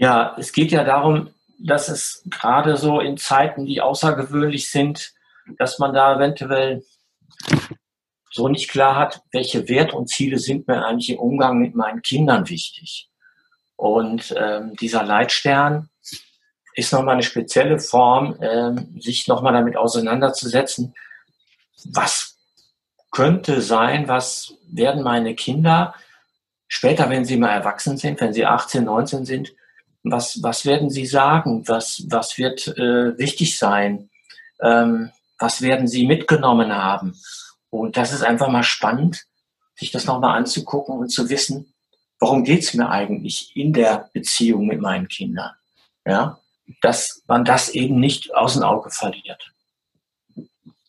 Ja, 0.00 0.34
es 0.38 0.52
geht 0.52 0.72
ja 0.72 0.82
darum, 0.82 1.28
dass 1.58 1.90
es 1.90 2.22
gerade 2.30 2.78
so 2.78 3.00
in 3.00 3.18
Zeiten, 3.18 3.66
die 3.66 3.82
außergewöhnlich 3.82 4.70
sind, 4.70 5.12
dass 5.58 5.78
man 5.78 5.92
da 5.92 6.16
eventuell 6.16 6.82
so 8.30 8.48
nicht 8.48 8.70
klar 8.70 8.96
hat, 8.96 9.20
welche 9.30 9.68
Werte 9.68 9.94
und 9.94 10.08
Ziele 10.08 10.38
sind 10.38 10.66
mir 10.66 10.86
eigentlich 10.86 11.10
im 11.10 11.18
Umgang 11.18 11.58
mit 11.58 11.74
meinen 11.74 12.00
Kindern 12.00 12.48
wichtig. 12.48 13.10
Und 13.76 14.34
ähm, 14.38 14.74
dieser 14.76 15.02
Leitstern 15.02 15.90
ist 16.74 16.94
nochmal 16.94 17.16
eine 17.16 17.22
spezielle 17.22 17.78
Form, 17.78 18.38
ähm, 18.40 18.98
sich 19.02 19.28
nochmal 19.28 19.52
damit 19.52 19.76
auseinanderzusetzen, 19.76 20.94
was 21.92 22.38
könnte 23.10 23.60
sein, 23.60 24.08
was 24.08 24.54
werden 24.66 25.02
meine 25.02 25.34
Kinder 25.34 25.94
später, 26.68 27.10
wenn 27.10 27.26
sie 27.26 27.36
mal 27.36 27.50
erwachsen 27.50 27.98
sind, 27.98 28.18
wenn 28.22 28.32
sie 28.32 28.46
18, 28.46 28.84
19 28.84 29.26
sind, 29.26 29.52
was, 30.02 30.42
was 30.42 30.64
werden 30.64 30.90
Sie 30.90 31.06
sagen? 31.06 31.66
Was, 31.68 32.04
was 32.08 32.38
wird 32.38 32.68
äh, 32.68 33.18
wichtig 33.18 33.58
sein? 33.58 34.10
Ähm, 34.60 35.10
was 35.38 35.62
werden 35.62 35.88
Sie 35.88 36.06
mitgenommen 36.06 36.74
haben? 36.74 37.18
Und 37.70 37.96
das 37.96 38.12
ist 38.12 38.22
einfach 38.22 38.48
mal 38.48 38.62
spannend, 38.62 39.24
sich 39.74 39.90
das 39.90 40.04
nochmal 40.04 40.36
anzugucken 40.36 40.98
und 40.98 41.08
zu 41.08 41.28
wissen, 41.30 41.72
warum 42.18 42.44
geht's 42.44 42.74
mir 42.74 42.90
eigentlich 42.90 43.52
in 43.56 43.72
der 43.72 44.10
Beziehung 44.12 44.66
mit 44.66 44.80
meinen 44.80 45.08
Kindern? 45.08 45.52
Ja, 46.06 46.38
dass 46.80 47.22
man 47.26 47.44
das 47.44 47.70
eben 47.70 47.98
nicht 47.98 48.34
aus 48.34 48.54
dem 48.54 48.62
Auge 48.62 48.90
verliert. 48.90 49.52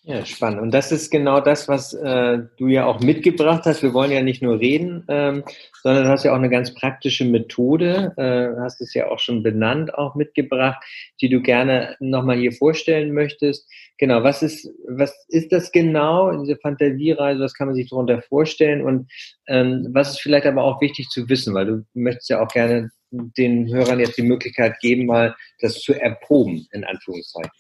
Ja, 0.04 0.26
spannend. 0.26 0.62
Und 0.62 0.74
das 0.74 0.92
ist 0.92 1.12
genau 1.12 1.42
das, 1.42 1.68
was 1.68 1.94
äh, 1.94 2.40
du 2.58 2.68
ja 2.68 2.86
auch 2.86 3.02
mitgebracht 3.02 3.66
hast. 3.66 3.84
Wir 3.84 3.94
wollen 3.94 4.12
ja 4.12 4.24
nicht 4.24 4.42
nur 4.42 4.60
reden, 4.60 5.06
ähm, 5.08 5.44
sondern 5.84 6.06
du 6.06 6.10
hast 6.10 6.24
ja 6.24 6.32
auch 6.32 6.38
eine 6.38 6.50
ganz 6.50 6.74
praktische 6.74 7.24
Methode, 7.24 8.12
äh, 8.18 8.60
hast 8.62 8.82
es 8.82 8.96
ja 8.96 9.12
auch 9.12 9.20
schon 9.20 9.44
benannt, 9.44 9.94
auch 9.94 10.16
mitgebracht, 10.16 10.84
die 11.22 11.30
du 11.30 11.40
gerne 11.40 11.98
nochmal 12.00 12.38
hier 12.38 12.52
vorstellen 12.52 13.14
möchtest. 13.14 13.70
Genau, 14.00 14.24
was 14.24 14.42
ist, 14.42 14.68
was 14.88 15.14
ist 15.28 15.52
das 15.52 15.72
genau, 15.72 16.32
diese 16.32 16.58
Fantasiereise, 16.58 17.40
was 17.40 17.54
kann 17.54 17.68
man 17.68 17.76
sich 17.76 17.92
darunter 17.92 18.24
vorstellen 18.24 18.84
und 18.84 19.08
ähm, 19.48 19.88
was 19.92 20.10
ist 20.10 20.22
vielleicht 20.22 20.48
aber 20.48 20.64
auch 20.64 20.82
wichtig 20.82 21.10
zu 21.10 21.30
wissen, 21.30 21.54
weil 21.54 21.66
du 21.68 21.86
möchtest 21.94 22.28
ja 22.32 22.44
auch 22.44 22.52
gerne 22.52 22.90
den 23.12 23.72
Hörern 23.72 24.00
jetzt 24.00 24.18
die 24.18 24.24
Möglichkeit 24.24 24.80
geben, 24.80 25.06
mal 25.06 25.36
das 25.60 25.80
zu 25.80 25.94
erproben, 25.94 26.66
in 26.72 26.84
Anführungszeichen. 26.86 27.52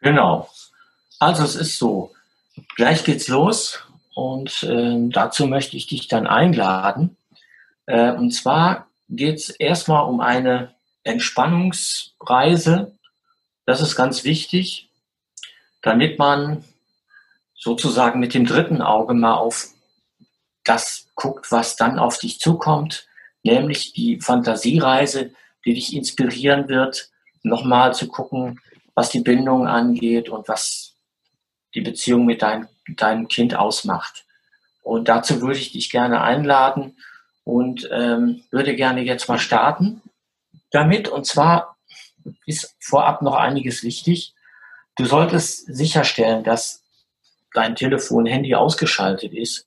Genau. 0.00 0.48
Also 1.20 1.44
es 1.44 1.54
ist 1.54 1.78
so, 1.78 2.14
gleich 2.76 3.04
geht's 3.04 3.28
los 3.28 3.80
und 4.14 4.62
äh, 4.62 4.96
dazu 5.10 5.46
möchte 5.46 5.76
ich 5.76 5.86
dich 5.86 6.08
dann 6.08 6.26
einladen. 6.26 7.18
Äh, 7.84 8.12
und 8.12 8.30
zwar 8.30 8.88
geht's 9.10 9.50
erstmal 9.50 10.08
um 10.08 10.20
eine 10.20 10.74
Entspannungsreise. 11.04 12.92
Das 13.66 13.82
ist 13.82 13.96
ganz 13.96 14.24
wichtig, 14.24 14.88
damit 15.82 16.18
man 16.18 16.64
sozusagen 17.54 18.18
mit 18.18 18.32
dem 18.32 18.46
dritten 18.46 18.80
Auge 18.80 19.12
mal 19.12 19.34
auf 19.34 19.68
das 20.64 21.08
guckt, 21.16 21.52
was 21.52 21.76
dann 21.76 21.98
auf 21.98 22.16
dich 22.16 22.40
zukommt, 22.40 23.06
nämlich 23.42 23.92
die 23.92 24.22
Fantasiereise, 24.22 25.32
die 25.66 25.74
dich 25.74 25.94
inspirieren 25.94 26.68
wird, 26.70 27.10
nochmal 27.42 27.94
zu 27.94 28.08
gucken, 28.08 28.58
was 28.94 29.10
die 29.10 29.20
Bindung 29.20 29.66
angeht 29.66 30.30
und 30.30 30.48
was 30.48 30.89
die 31.74 31.80
Beziehung 31.80 32.26
mit 32.26 32.42
dein, 32.42 32.68
deinem 32.88 33.28
Kind 33.28 33.54
ausmacht. 33.54 34.24
Und 34.82 35.08
dazu 35.08 35.40
würde 35.40 35.58
ich 35.58 35.72
dich 35.72 35.90
gerne 35.90 36.22
einladen 36.22 36.96
und 37.44 37.88
ähm, 37.92 38.42
würde 38.50 38.74
gerne 38.74 39.02
jetzt 39.02 39.28
mal 39.28 39.38
starten 39.38 40.02
damit. 40.70 41.08
Und 41.08 41.26
zwar 41.26 41.76
ist 42.46 42.74
vorab 42.80 43.22
noch 43.22 43.34
einiges 43.34 43.82
wichtig. 43.82 44.34
Du 44.96 45.04
solltest 45.04 45.66
sicherstellen, 45.74 46.44
dass 46.44 46.82
dein 47.52 47.76
Telefon, 47.76 48.26
Handy 48.26 48.54
ausgeschaltet 48.54 49.32
ist 49.32 49.66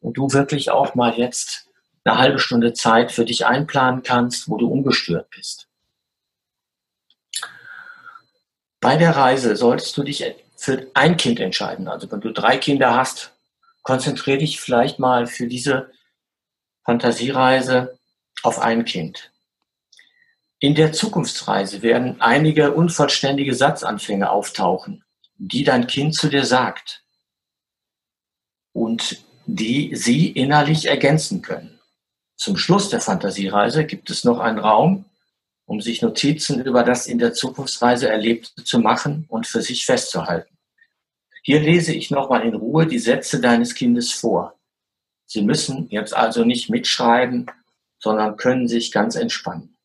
und 0.00 0.16
du 0.16 0.32
wirklich 0.32 0.70
auch 0.70 0.94
mal 0.94 1.14
jetzt 1.14 1.68
eine 2.04 2.18
halbe 2.18 2.38
Stunde 2.38 2.72
Zeit 2.72 3.12
für 3.12 3.24
dich 3.24 3.46
einplanen 3.46 4.02
kannst, 4.02 4.48
wo 4.48 4.56
du 4.56 4.68
ungestört 4.68 5.30
bist. 5.30 5.68
Bei 8.80 8.96
der 8.96 9.16
Reise 9.16 9.56
solltest 9.56 9.96
du 9.96 10.02
dich 10.02 10.22
für 10.64 10.90
ein 10.94 11.16
Kind 11.18 11.40
entscheiden. 11.40 11.88
Also 11.88 12.10
wenn 12.10 12.20
du 12.20 12.32
drei 12.32 12.56
Kinder 12.56 12.96
hast, 12.96 13.32
konzentriere 13.82 14.38
dich 14.38 14.60
vielleicht 14.60 14.98
mal 14.98 15.26
für 15.26 15.46
diese 15.46 15.90
Fantasiereise 16.84 17.98
auf 18.42 18.58
ein 18.58 18.84
Kind. 18.86 19.30
In 20.58 20.74
der 20.74 20.92
Zukunftsreise 20.92 21.82
werden 21.82 22.22
einige 22.22 22.72
unvollständige 22.72 23.54
Satzanfänge 23.54 24.30
auftauchen, 24.30 25.04
die 25.36 25.64
dein 25.64 25.86
Kind 25.86 26.14
zu 26.14 26.28
dir 26.28 26.46
sagt 26.46 27.04
und 28.72 29.22
die 29.44 29.94
sie 29.94 30.30
innerlich 30.30 30.86
ergänzen 30.86 31.42
können. 31.42 31.78
Zum 32.36 32.56
Schluss 32.56 32.88
der 32.88 33.02
Fantasiereise 33.02 33.84
gibt 33.84 34.08
es 34.08 34.24
noch 34.24 34.38
einen 34.40 34.58
Raum, 34.58 35.04
um 35.66 35.82
sich 35.82 36.00
Notizen 36.00 36.64
über 36.64 36.82
das 36.82 37.06
in 37.06 37.18
der 37.18 37.34
Zukunftsreise 37.34 38.08
Erlebte 38.08 38.64
zu 38.64 38.78
machen 38.78 39.26
und 39.28 39.46
für 39.46 39.60
sich 39.60 39.84
festzuhalten. 39.84 40.53
Hier 41.46 41.60
lese 41.60 41.92
ich 41.92 42.10
nochmal 42.10 42.46
in 42.46 42.54
Ruhe 42.54 42.86
die 42.86 42.98
Sätze 42.98 43.38
deines 43.38 43.74
Kindes 43.74 44.10
vor. 44.12 44.58
Sie 45.26 45.42
müssen 45.42 45.90
jetzt 45.90 46.16
also 46.16 46.42
nicht 46.42 46.70
mitschreiben, 46.70 47.50
sondern 47.98 48.38
können 48.38 48.66
sich 48.66 48.90
ganz 48.92 49.14
entspannen. 49.14 49.76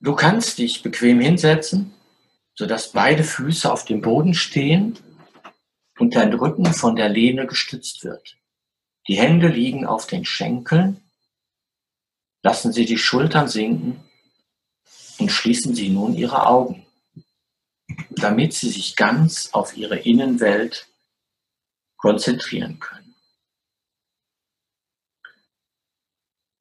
Du 0.00 0.14
kannst 0.14 0.58
dich 0.58 0.82
bequem 0.82 1.20
hinsetzen, 1.20 1.94
sodass 2.54 2.92
beide 2.92 3.24
Füße 3.24 3.72
auf 3.72 3.86
dem 3.86 4.02
Boden 4.02 4.34
stehen 4.34 4.98
und 5.98 6.16
dein 6.16 6.34
Rücken 6.34 6.66
von 6.66 6.96
der 6.96 7.08
Lehne 7.08 7.46
gestützt 7.46 8.04
wird. 8.04 8.36
Die 9.08 9.16
Hände 9.16 9.48
liegen 9.48 9.86
auf 9.86 10.06
den 10.06 10.26
Schenkeln. 10.26 11.00
Lassen 12.42 12.72
Sie 12.72 12.84
die 12.84 12.98
Schultern 12.98 13.48
sinken 13.48 14.05
und 15.18 15.30
schließen 15.30 15.74
Sie 15.74 15.88
nun 15.88 16.14
Ihre 16.14 16.46
Augen, 16.46 16.86
damit 18.10 18.54
Sie 18.54 18.68
sich 18.68 18.96
ganz 18.96 19.50
auf 19.52 19.76
Ihre 19.76 19.98
Innenwelt 19.98 20.88
konzentrieren 21.96 22.78
können. 22.78 23.14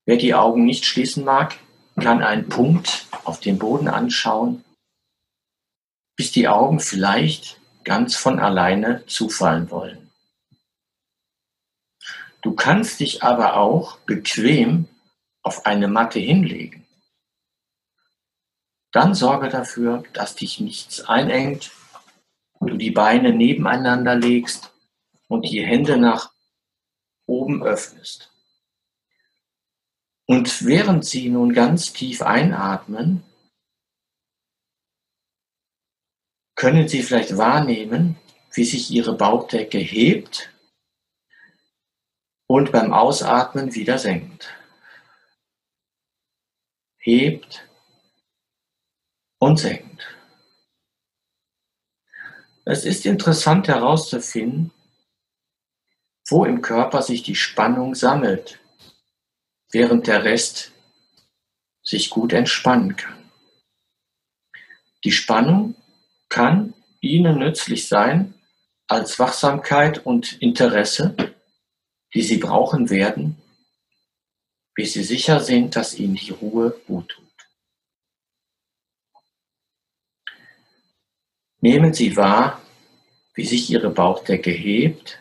Wer 0.05 0.17
die 0.17 0.33
Augen 0.33 0.65
nicht 0.65 0.85
schließen 0.85 1.23
mag, 1.23 1.57
kann 1.99 2.21
einen 2.21 2.49
Punkt 2.49 3.07
auf 3.23 3.39
dem 3.39 3.57
Boden 3.57 3.87
anschauen, 3.87 4.63
bis 6.15 6.31
die 6.31 6.47
Augen 6.47 6.79
vielleicht 6.79 7.59
ganz 7.83 8.15
von 8.15 8.39
alleine 8.39 9.05
zufallen 9.07 9.71
wollen. 9.71 10.11
Du 12.41 12.53
kannst 12.53 12.99
dich 12.99 13.23
aber 13.23 13.55
auch 13.57 13.97
bequem 13.99 14.87
auf 15.41 15.65
eine 15.65 15.87
Matte 15.87 16.19
hinlegen. 16.19 16.84
Dann 18.95 19.13
sorge 19.13 19.49
dafür, 19.49 20.03
dass 20.13 20.35
dich 20.35 20.61
nichts 20.61 21.01
einengt, 21.01 21.73
du 22.61 22.77
die 22.77 22.91
Beine 22.91 23.33
nebeneinander 23.33 24.15
legst 24.15 24.71
und 25.27 25.41
die 25.41 25.65
Hände 25.65 25.97
nach 25.97 26.31
oben 27.25 27.61
öffnest. 27.61 28.31
Und 30.25 30.65
während 30.65 31.03
Sie 31.03 31.29
nun 31.29 31.53
ganz 31.53 31.91
tief 31.91 32.21
einatmen, 32.21 33.25
können 36.55 36.87
Sie 36.87 37.03
vielleicht 37.03 37.35
wahrnehmen, 37.35 38.15
wie 38.53 38.63
sich 38.63 38.91
Ihre 38.91 39.17
Bauchdecke 39.17 39.77
hebt 39.77 40.53
und 42.47 42.71
beim 42.71 42.93
Ausatmen 42.93 43.75
wieder 43.75 43.97
senkt. 43.97 44.53
Hebt 46.97 47.67
und 49.39 49.59
senkt. 49.59 50.07
Es 52.65 52.85
ist 52.85 53.05
interessant 53.05 53.67
herauszufinden, 53.67 54.71
wo 56.27 56.45
im 56.45 56.61
Körper 56.61 57.01
sich 57.01 57.21
die 57.21 57.35
Spannung 57.35 57.93
sammelt, 57.93 58.59
während 59.71 60.07
der 60.07 60.23
Rest 60.23 60.71
sich 61.83 62.09
gut 62.09 62.33
entspannen 62.33 62.95
kann. 62.95 63.29
Die 65.03 65.11
Spannung 65.11 65.75
kann 66.29 66.73
Ihnen 67.01 67.37
nützlich 67.37 67.87
sein 67.87 68.33
als 68.87 69.19
Wachsamkeit 69.19 70.03
und 70.03 70.41
Interesse 70.41 71.15
die 72.15 72.21
Sie 72.21 72.37
brauchen 72.37 72.89
werden, 72.89 73.35
bis 74.73 74.93
Sie 74.93 75.03
sicher 75.03 75.41
sind, 75.41 75.75
dass 75.75 75.99
Ihnen 75.99 76.15
die 76.15 76.31
Ruhe 76.31 76.79
gut 76.87 77.09
tut. 77.09 77.24
Nehmen 81.65 81.95
Sie 81.95 82.15
wahr, 82.15 82.61
wie 83.33 83.43
sich 83.43 83.71
Ihre 83.71 83.89
Bauchdecke 83.89 84.51
hebt 84.51 85.19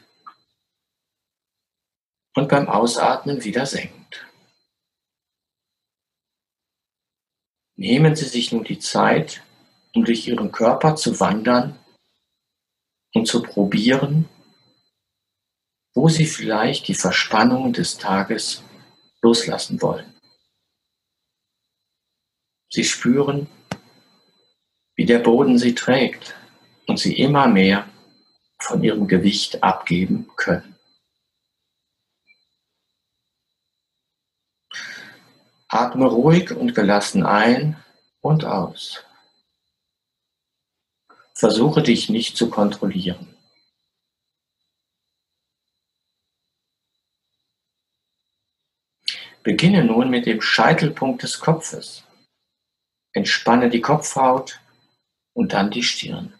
und 2.34 2.50
beim 2.50 2.68
Ausatmen 2.68 3.44
wieder 3.44 3.64
senkt. 3.64 4.26
Nehmen 7.76 8.14
Sie 8.14 8.26
sich 8.26 8.52
nun 8.52 8.62
die 8.62 8.78
Zeit, 8.78 9.42
um 9.94 10.04
durch 10.04 10.28
Ihren 10.28 10.52
Körper 10.52 10.96
zu 10.96 11.18
wandern 11.18 11.78
und 13.14 13.26
zu 13.26 13.42
probieren, 13.42 14.28
wo 15.94 16.10
Sie 16.10 16.26
vielleicht 16.26 16.88
die 16.88 16.94
Verspannung 16.94 17.72
des 17.72 17.96
Tages 17.96 18.62
loslassen 19.22 19.80
wollen. 19.80 20.12
Sie 22.68 22.84
spüren, 22.84 23.48
wie 24.96 25.06
der 25.06 25.18
Boden 25.18 25.58
Sie 25.58 25.74
trägt 25.74 26.36
und 26.86 26.98
Sie 26.98 27.18
immer 27.18 27.48
mehr 27.48 27.88
von 28.58 28.82
Ihrem 28.82 29.08
Gewicht 29.08 29.62
abgeben 29.62 30.30
können. 30.36 30.74
Atme 35.68 36.06
ruhig 36.06 36.52
und 36.52 36.74
gelassen 36.74 37.26
ein 37.26 37.76
und 38.20 38.44
aus. 38.44 39.04
Versuche 41.34 41.82
dich 41.82 42.08
nicht 42.08 42.36
zu 42.36 42.48
kontrollieren. 42.48 43.34
Beginne 49.42 49.84
nun 49.84 50.08
mit 50.08 50.26
dem 50.26 50.40
Scheitelpunkt 50.40 51.22
des 51.22 51.38
Kopfes. 51.38 52.04
Entspanne 53.12 53.68
die 53.68 53.82
Kopfhaut 53.82 54.60
und 55.34 55.52
dann 55.52 55.70
die 55.70 55.82
Stirn. 55.82 56.32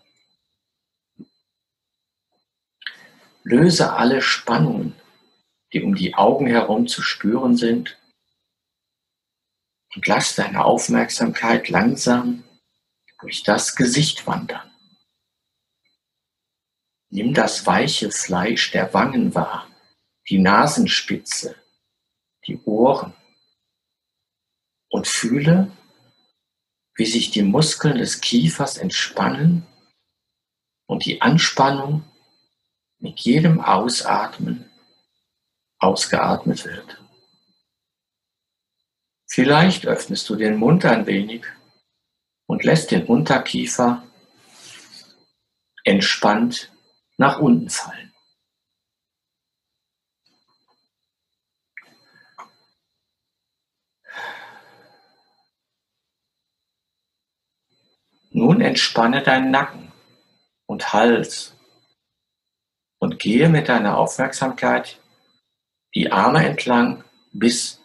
Löse 3.42 3.92
alle 3.92 4.22
Spannungen, 4.22 4.94
die 5.72 5.82
um 5.82 5.94
die 5.94 6.14
Augen 6.14 6.46
herum 6.46 6.86
zu 6.86 7.02
spüren 7.02 7.56
sind 7.56 7.98
und 9.94 10.06
lass 10.06 10.34
deine 10.34 10.64
Aufmerksamkeit 10.64 11.68
langsam 11.68 12.44
durch 13.20 13.42
das 13.42 13.76
Gesicht 13.76 14.26
wandern. 14.26 14.70
Nimm 17.10 17.34
das 17.34 17.66
weiche 17.66 18.10
Fleisch 18.10 18.70
der 18.72 18.92
Wangen 18.94 19.34
wahr, 19.34 19.68
die 20.28 20.38
Nasenspitze, 20.38 21.54
die 22.46 22.58
Ohren 22.64 23.12
und 24.88 25.06
fühle, 25.06 25.70
wie 26.96 27.06
sich 27.06 27.30
die 27.30 27.42
Muskeln 27.42 27.98
des 27.98 28.20
Kiefers 28.20 28.78
entspannen 28.78 29.66
und 30.86 31.04
die 31.04 31.20
Anspannung 31.20 32.04
mit 32.98 33.20
jedem 33.20 33.60
Ausatmen 33.60 34.70
ausgeatmet 35.78 36.64
wird. 36.64 37.00
Vielleicht 39.26 39.86
öffnest 39.86 40.28
du 40.28 40.36
den 40.36 40.56
Mund 40.56 40.84
ein 40.84 41.06
wenig 41.06 41.44
und 42.46 42.62
lässt 42.62 42.92
den 42.92 43.04
Unterkiefer 43.06 44.06
entspannt 45.82 46.72
nach 47.16 47.38
unten 47.40 47.68
fallen. 47.68 48.13
Nun 58.36 58.60
entspanne 58.60 59.22
deinen 59.22 59.52
Nacken 59.52 59.92
und 60.66 60.92
Hals 60.92 61.56
und 62.98 63.20
gehe 63.20 63.48
mit 63.48 63.68
deiner 63.68 63.96
Aufmerksamkeit 63.96 65.00
die 65.94 66.10
Arme 66.10 66.44
entlang 66.44 67.04
bis 67.30 67.80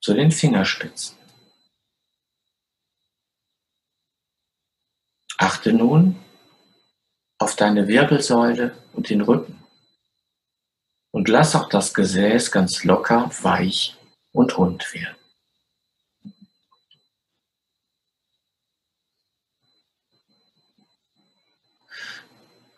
zu 0.00 0.14
den 0.14 0.30
Fingerspitzen. 0.30 1.18
Achte 5.36 5.74
nun 5.74 6.18
auf 7.38 7.56
deine 7.56 7.86
Wirbelsäule 7.86 8.74
und 8.94 9.10
den 9.10 9.20
Rücken 9.20 9.62
und 11.10 11.28
lass 11.28 11.54
auch 11.54 11.68
das 11.68 11.92
Gesäß 11.92 12.50
ganz 12.50 12.84
locker, 12.84 13.30
weich 13.42 13.98
und 14.32 14.56
rund 14.56 14.94
werden. 14.94 15.23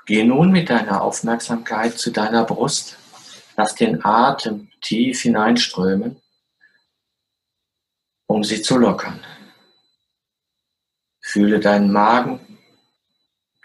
Geh 0.06 0.22
nun 0.22 0.52
mit 0.52 0.70
deiner 0.70 1.02
Aufmerksamkeit 1.02 1.98
zu 1.98 2.12
deiner 2.12 2.44
Brust, 2.44 2.96
lass 3.56 3.74
den 3.74 4.04
Atem 4.04 4.70
tief 4.80 5.22
hineinströmen, 5.22 6.22
um 8.28 8.44
sie 8.44 8.62
zu 8.62 8.78
lockern. 8.78 9.20
Fühle 11.20 11.58
deinen 11.58 11.90
Magen, 11.90 12.38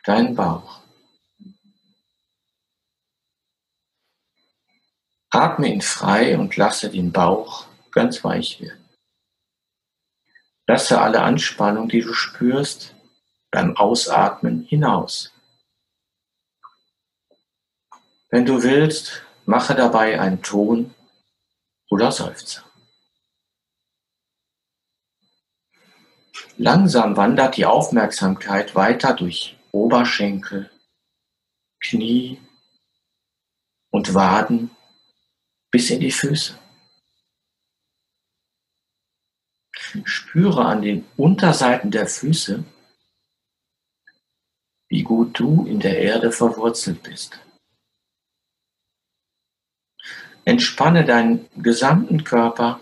deinen 0.03 0.35
Bauch. 0.35 0.81
Atme 5.29 5.71
ihn 5.71 5.81
frei 5.81 6.39
und 6.39 6.57
lasse 6.57 6.89
den 6.89 7.11
Bauch 7.11 7.67
ganz 7.91 8.23
weich 8.23 8.59
werden. 8.59 8.89
Lasse 10.65 10.99
alle 10.99 11.21
Anspannung, 11.21 11.87
die 11.87 12.01
du 12.01 12.13
spürst, 12.13 12.95
beim 13.51 13.77
Ausatmen 13.77 14.63
hinaus. 14.63 15.30
Wenn 18.31 18.45
du 18.45 18.63
willst, 18.63 19.23
mache 19.45 19.75
dabei 19.75 20.21
einen 20.21 20.41
Ton 20.41 20.95
oder 21.89 22.13
Seufzer. 22.13 22.63
Langsam 26.55 27.17
wandert 27.17 27.57
die 27.57 27.65
Aufmerksamkeit 27.65 28.73
weiter 28.73 29.13
durch 29.13 29.57
Oberschenkel, 29.73 30.71
Knie 31.81 32.39
und 33.89 34.13
Waden 34.13 34.71
bis 35.69 35.89
in 35.89 35.99
die 35.99 36.11
Füße. 36.11 36.57
Spüre 40.05 40.65
an 40.65 40.81
den 40.81 41.05
Unterseiten 41.17 41.91
der 41.91 42.07
Füße, 42.07 42.63
wie 44.87 45.03
gut 45.03 45.37
du 45.37 45.65
in 45.65 45.81
der 45.81 45.99
Erde 45.99 46.31
verwurzelt 46.31 47.03
bist. 47.03 47.41
Entspanne 50.45 51.05
deinen 51.05 51.47
gesamten 51.61 52.23
Körper, 52.23 52.81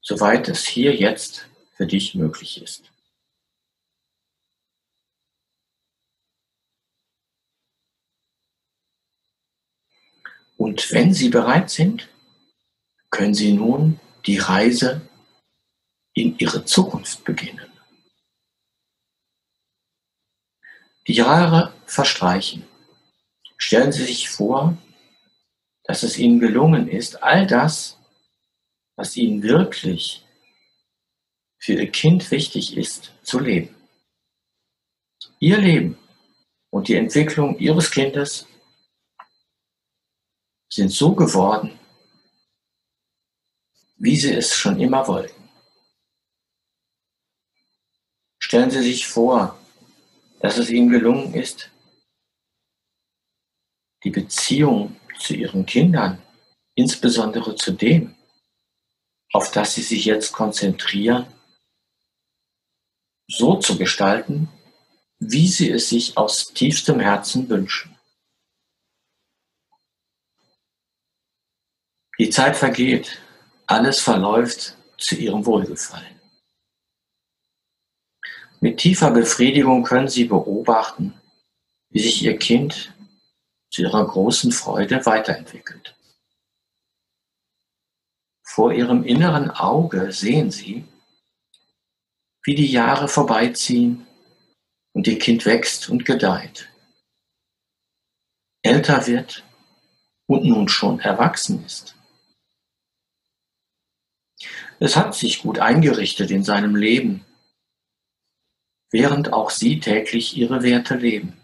soweit 0.00 0.48
es 0.48 0.64
hier 0.66 0.94
jetzt 0.94 1.48
für 1.74 1.86
dich 1.86 2.14
möglich 2.14 2.62
ist. 2.62 2.90
Und 10.56 10.90
wenn 10.92 11.12
Sie 11.12 11.28
bereit 11.28 11.70
sind, 11.70 12.08
können 13.10 13.34
Sie 13.34 13.52
nun 13.52 14.00
die 14.24 14.38
Reise 14.38 15.02
in 16.14 16.38
Ihre 16.38 16.64
Zukunft 16.64 17.24
beginnen. 17.24 17.70
Die 21.06 21.12
Jahre 21.12 21.72
verstreichen. 21.84 22.66
Stellen 23.58 23.92
Sie 23.92 24.04
sich 24.04 24.28
vor, 24.28 24.76
dass 25.86 26.02
es 26.02 26.18
ihnen 26.18 26.40
gelungen 26.40 26.88
ist, 26.88 27.22
all 27.22 27.46
das, 27.46 27.98
was 28.96 29.16
ihnen 29.16 29.42
wirklich 29.42 30.24
für 31.58 31.74
ihr 31.74 31.90
Kind 31.90 32.30
wichtig 32.30 32.76
ist, 32.76 33.12
zu 33.22 33.38
leben. 33.38 33.74
Ihr 35.38 35.58
Leben 35.58 35.98
und 36.70 36.88
die 36.88 36.94
Entwicklung 36.94 37.58
ihres 37.58 37.90
Kindes 37.90 38.46
sind 40.68 40.90
so 40.90 41.14
geworden, 41.14 41.78
wie 43.96 44.16
sie 44.16 44.32
es 44.32 44.54
schon 44.54 44.80
immer 44.80 45.06
wollten. 45.06 45.46
Stellen 48.38 48.70
Sie 48.70 48.82
sich 48.82 49.08
vor, 49.08 49.58
dass 50.40 50.56
es 50.56 50.70
Ihnen 50.70 50.88
gelungen 50.88 51.34
ist, 51.34 51.72
die 54.04 54.10
Beziehung 54.10 54.94
zu 55.18 55.34
ihren 55.34 55.66
Kindern, 55.66 56.22
insbesondere 56.74 57.56
zu 57.56 57.72
dem, 57.72 58.14
auf 59.32 59.50
das 59.50 59.74
sie 59.74 59.82
sich 59.82 60.04
jetzt 60.04 60.32
konzentrieren, 60.32 61.26
so 63.28 63.56
zu 63.56 63.76
gestalten, 63.76 64.48
wie 65.18 65.48
sie 65.48 65.70
es 65.70 65.88
sich 65.88 66.16
aus 66.16 66.52
tiefstem 66.52 67.00
Herzen 67.00 67.48
wünschen. 67.48 67.96
Die 72.18 72.30
Zeit 72.30 72.56
vergeht, 72.56 73.20
alles 73.66 74.00
verläuft 74.00 74.76
zu 74.96 75.16
ihrem 75.16 75.44
Wohlgefallen. 75.44 76.20
Mit 78.60 78.78
tiefer 78.78 79.10
Befriedigung 79.10 79.82
können 79.82 80.08
Sie 80.08 80.24
beobachten, 80.24 81.20
wie 81.90 82.00
sich 82.00 82.22
Ihr 82.22 82.38
Kind 82.38 82.94
zu 83.76 83.82
ihrer 83.82 84.06
großen 84.06 84.52
Freude 84.52 85.04
weiterentwickelt. 85.04 85.94
Vor 88.42 88.72
ihrem 88.72 89.04
inneren 89.04 89.50
Auge 89.50 90.12
sehen 90.12 90.50
sie, 90.50 90.88
wie 92.42 92.54
die 92.54 92.72
Jahre 92.72 93.06
vorbeiziehen 93.06 94.06
und 94.94 95.06
ihr 95.06 95.18
Kind 95.18 95.44
wächst 95.44 95.90
und 95.90 96.06
gedeiht, 96.06 96.70
älter 98.62 99.06
wird 99.06 99.44
und 100.26 100.46
nun 100.46 100.68
schon 100.68 101.00
erwachsen 101.00 101.62
ist. 101.66 101.96
Es 104.78 104.96
hat 104.96 105.14
sich 105.14 105.42
gut 105.42 105.58
eingerichtet 105.58 106.30
in 106.30 106.44
seinem 106.44 106.76
Leben, 106.76 107.26
während 108.90 109.34
auch 109.34 109.50
sie 109.50 109.80
täglich 109.80 110.34
ihre 110.34 110.62
Werte 110.62 110.94
leben. 110.94 111.35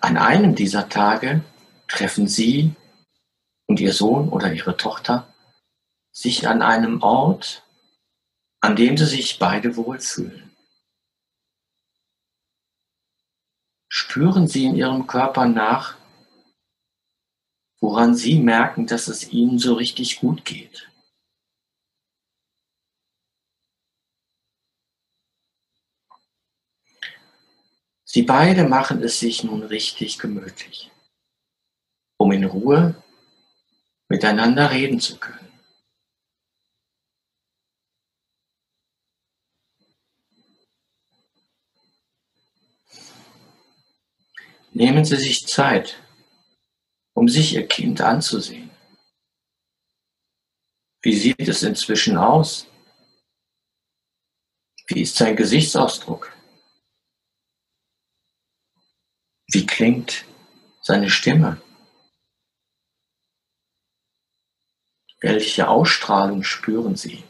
An 0.00 0.16
einem 0.16 0.54
dieser 0.54 0.88
Tage 0.88 1.44
treffen 1.86 2.26
Sie 2.26 2.74
und 3.66 3.80
Ihr 3.80 3.92
Sohn 3.92 4.30
oder 4.30 4.52
Ihre 4.52 4.76
Tochter 4.76 5.32
sich 6.10 6.48
an 6.48 6.62
einem 6.62 7.02
Ort, 7.02 7.64
an 8.60 8.76
dem 8.76 8.96
Sie 8.96 9.04
sich 9.04 9.38
beide 9.38 9.76
wohlfühlen. 9.76 10.56
Spüren 13.88 14.48
Sie 14.48 14.64
in 14.64 14.74
Ihrem 14.74 15.06
Körper 15.06 15.46
nach, 15.46 15.96
woran 17.80 18.14
Sie 18.14 18.40
merken, 18.40 18.86
dass 18.86 19.08
es 19.08 19.32
Ihnen 19.32 19.58
so 19.58 19.74
richtig 19.74 20.20
gut 20.20 20.44
geht. 20.44 20.89
Sie 28.12 28.22
beide 28.22 28.64
machen 28.64 29.04
es 29.04 29.20
sich 29.20 29.44
nun 29.44 29.62
richtig 29.62 30.18
gemütlich, 30.18 30.90
um 32.16 32.32
in 32.32 32.42
Ruhe 32.42 33.00
miteinander 34.08 34.72
reden 34.72 34.98
zu 34.98 35.16
können. 35.20 35.48
Nehmen 44.72 45.04
Sie 45.04 45.14
sich 45.14 45.46
Zeit, 45.46 46.02
um 47.14 47.28
sich 47.28 47.54
Ihr 47.54 47.68
Kind 47.68 48.00
anzusehen. 48.00 48.72
Wie 51.00 51.16
sieht 51.16 51.46
es 51.46 51.62
inzwischen 51.62 52.16
aus? 52.16 52.66
Wie 54.88 55.02
ist 55.02 55.14
sein 55.14 55.36
Gesichtsausdruck? 55.36 56.39
Wie 59.52 59.66
klingt 59.66 60.26
seine 60.80 61.10
Stimme? 61.10 61.60
Welche 65.20 65.68
Ausstrahlung 65.68 66.44
spüren 66.44 66.94
Sie? 66.94 67.24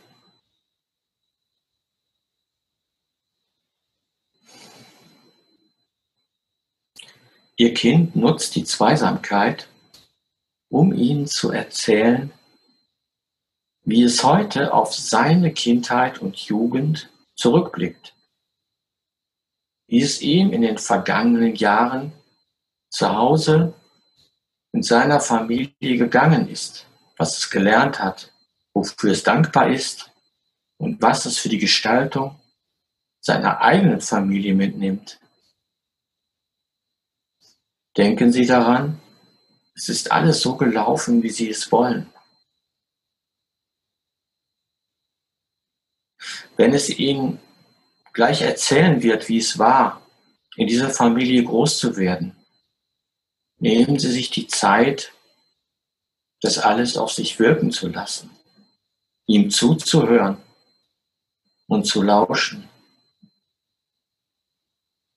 Ihr 7.57 7.73
Kind 7.73 8.15
nutzt 8.15 8.55
die 8.55 8.65
Zweisamkeit, 8.65 9.71
um 10.69 10.93
Ihnen 10.93 11.27
zu 11.27 11.51
erzählen, 11.51 12.31
wie 13.85 14.03
es 14.03 14.23
heute 14.23 14.75
auf 14.75 14.95
seine 14.95 15.55
Kindheit 15.55 16.19
und 16.19 16.37
Jugend 16.37 17.11
zurückblickt 17.35 18.15
wie 19.91 20.03
es 20.03 20.23
ihm 20.23 20.53
in 20.53 20.63
den 20.63 20.79
vergangenen 20.79 21.57
Jahren 21.57 22.13
zu 22.91 23.13
Hause 23.13 23.75
in 24.73 24.85
seiner 24.85 25.19
Familie 25.19 25.97
gegangen 25.99 26.49
ist, 26.49 26.87
was 27.17 27.37
es 27.39 27.51
gelernt 27.51 27.99
hat, 27.99 28.33
wofür 28.73 29.11
es 29.11 29.25
dankbar 29.25 29.69
ist 29.69 30.13
und 30.79 31.03
was 31.03 31.27
es 31.27 31.39
für 31.39 31.49
die 31.49 31.59
Gestaltung 31.59 32.41
seiner 33.21 33.61
eigenen 33.61 34.01
Familie 34.01 34.55
mitnimmt. 34.55 35.19
Denken 37.97 38.31
Sie 38.31 38.47
daran, 38.47 39.01
es 39.75 39.89
ist 39.89 40.13
alles 40.13 40.41
so 40.41 40.57
gelaufen, 40.57 41.21
wie 41.25 41.31
Sie 41.31 41.51
es 41.51 41.73
wollen. 41.73 42.13
Wenn 46.57 46.75
es 46.75 46.89
Ihnen 46.91 47.41
gleich 48.13 48.43
erzählen 48.43 49.03
wird, 49.03 49.29
wie 49.29 49.39
es 49.39 49.59
war, 49.59 50.03
in 50.57 50.67
dieser 50.67 50.91
Familie 50.91 51.45
groß 51.45 51.79
zu 51.79 51.97
werden. 51.97 52.37
Nehmen 53.59 53.99
Sie 53.99 54.11
sich 54.11 54.31
die 54.31 54.47
Zeit, 54.47 55.13
das 56.41 56.59
alles 56.59 56.97
auf 56.97 57.13
sich 57.13 57.39
wirken 57.39 57.71
zu 57.71 57.89
lassen, 57.89 58.31
ihm 59.27 59.51
zuzuhören 59.51 60.39
und 61.69 61.85
zu 61.85 62.03
lauschen 62.03 62.69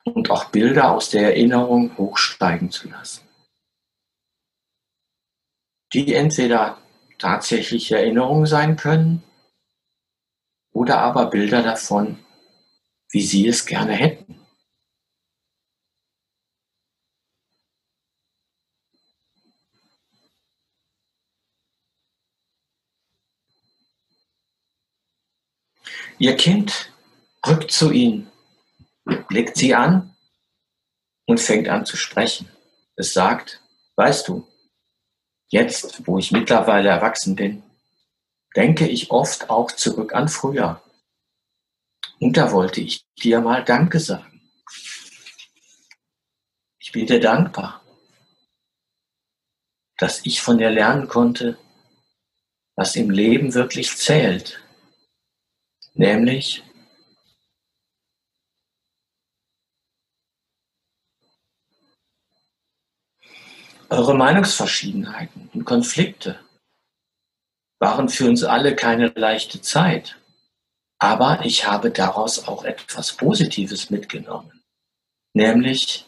und 0.04 0.30
auch 0.30 0.46
Bilder 0.46 0.92
aus 0.92 1.10
der 1.10 1.24
Erinnerung 1.24 1.98
hochsteigen 1.98 2.70
zu 2.72 2.90
lassen, 2.90 3.28
die 5.94 6.14
entweder 6.14 6.78
tatsächliche 7.18 7.98
Erinnerungen 7.98 8.46
sein 8.46 8.76
können 8.76 9.24
oder 10.74 11.00
aber 11.00 11.28
Bilder 11.28 11.64
davon, 11.64 12.23
wie 13.14 13.22
Sie 13.22 13.48
es 13.48 13.66
gerne 13.66 13.94
hätten. 13.94 14.40
Ihr 26.18 26.36
Kind 26.38 26.92
rückt 27.46 27.72
zu 27.72 27.92
Ihnen, 27.92 28.32
blickt 29.28 29.58
Sie 29.58 29.76
an 29.76 30.16
und 31.26 31.40
fängt 31.40 31.68
an 31.68 31.86
zu 31.86 31.98
sprechen. 31.98 32.50
Es 32.96 33.14
sagt, 33.14 33.62
weißt 33.96 34.28
du, 34.28 34.48
jetzt, 35.50 36.08
wo 36.08 36.18
ich 36.18 36.32
mittlerweile 36.32 36.90
erwachsen 36.90 37.36
bin, 37.36 37.64
denke 38.56 38.88
ich 38.88 39.12
oft 39.12 39.50
auch 39.50 39.72
zurück 39.72 40.14
an 40.14 40.30
früher. 40.30 40.83
Und 42.24 42.38
da 42.38 42.54
wollte 42.54 42.80
ich 42.80 43.06
dir 43.22 43.42
mal 43.42 43.66
Danke 43.66 44.00
sagen. 44.00 44.40
Ich 46.80 46.94
bin 46.94 47.06
dir 47.06 47.20
dankbar, 47.20 47.84
dass 49.98 50.26
ich 50.26 50.42
von 50.42 50.58
dir 50.58 50.70
lernen 50.70 51.10
konnte, 51.10 51.58
was 52.78 52.96
im 52.96 53.10
Leben 53.10 53.54
wirklich 53.54 53.98
zählt. 53.98 54.66
Nämlich, 55.96 56.64
eure 63.90 64.16
Meinungsverschiedenheiten 64.16 65.50
und 65.54 65.66
Konflikte 65.66 66.40
waren 67.80 68.08
für 68.08 68.30
uns 68.30 68.46
alle 68.46 68.78
keine 68.78 69.08
leichte 69.08 69.60
Zeit. 69.60 70.23
Aber 71.04 71.44
ich 71.44 71.68
habe 71.68 71.92
daraus 71.92 72.48
auch 72.48 72.64
etwas 72.64 73.18
Positives 73.18 73.90
mitgenommen, 73.90 74.64
nämlich 75.34 76.06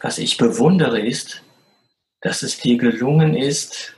was 0.00 0.16
ich 0.16 0.38
bewundere 0.38 0.98
ist, 0.98 1.42
dass 2.22 2.42
es 2.42 2.58
dir 2.58 2.78
gelungen 2.78 3.34
ist, 3.34 3.94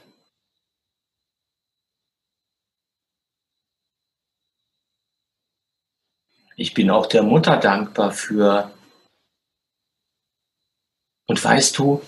ich 6.57 6.75
bin 6.75 6.91
auch 6.91 7.07
der 7.07 7.23
Mutter 7.23 7.57
dankbar 7.57 8.11
für 8.11 8.75
und 11.31 11.45
weißt 11.45 11.79
du, 11.79 12.03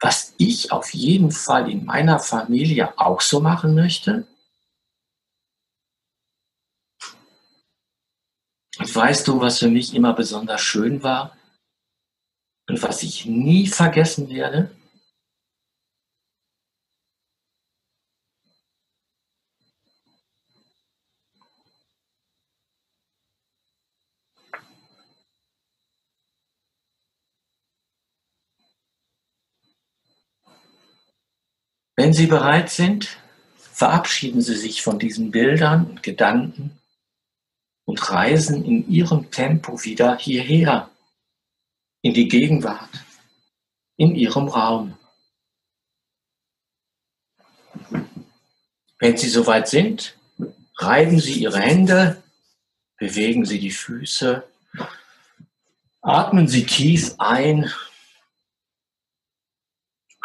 was 0.00 0.34
ich 0.38 0.72
auf 0.72 0.92
jeden 0.92 1.30
Fall 1.30 1.70
in 1.70 1.84
meiner 1.84 2.18
Familie 2.18 2.98
auch 2.98 3.20
so 3.20 3.38
machen 3.38 3.76
möchte? 3.76 4.26
Und 8.76 8.96
weißt 8.96 9.28
du, 9.28 9.40
was 9.40 9.60
für 9.60 9.68
mich 9.68 9.94
immer 9.94 10.14
besonders 10.14 10.62
schön 10.62 11.04
war 11.04 11.38
und 12.68 12.82
was 12.82 13.04
ich 13.04 13.24
nie 13.24 13.68
vergessen 13.68 14.28
werde? 14.30 14.76
Wenn 31.96 32.12
Sie 32.12 32.26
bereit 32.26 32.70
sind, 32.70 33.18
verabschieden 33.56 34.40
Sie 34.40 34.56
sich 34.56 34.82
von 34.82 34.98
diesen 34.98 35.30
Bildern 35.30 35.86
und 35.86 36.02
Gedanken 36.02 36.80
und 37.84 38.10
reisen 38.10 38.64
in 38.64 38.88
Ihrem 38.88 39.30
Tempo 39.30 39.84
wieder 39.84 40.16
hierher, 40.16 40.90
in 42.02 42.14
die 42.14 42.28
Gegenwart, 42.28 42.90
in 43.96 44.14
Ihrem 44.16 44.48
Raum. 44.48 44.98
Wenn 48.98 49.16
Sie 49.16 49.28
soweit 49.28 49.68
sind, 49.68 50.16
reiben 50.76 51.20
Sie 51.20 51.34
Ihre 51.34 51.60
Hände, 51.60 52.22
bewegen 52.96 53.44
Sie 53.44 53.60
die 53.60 53.70
Füße, 53.70 54.42
atmen 56.00 56.48
Sie 56.48 56.64
tief 56.64 57.14
ein 57.18 57.70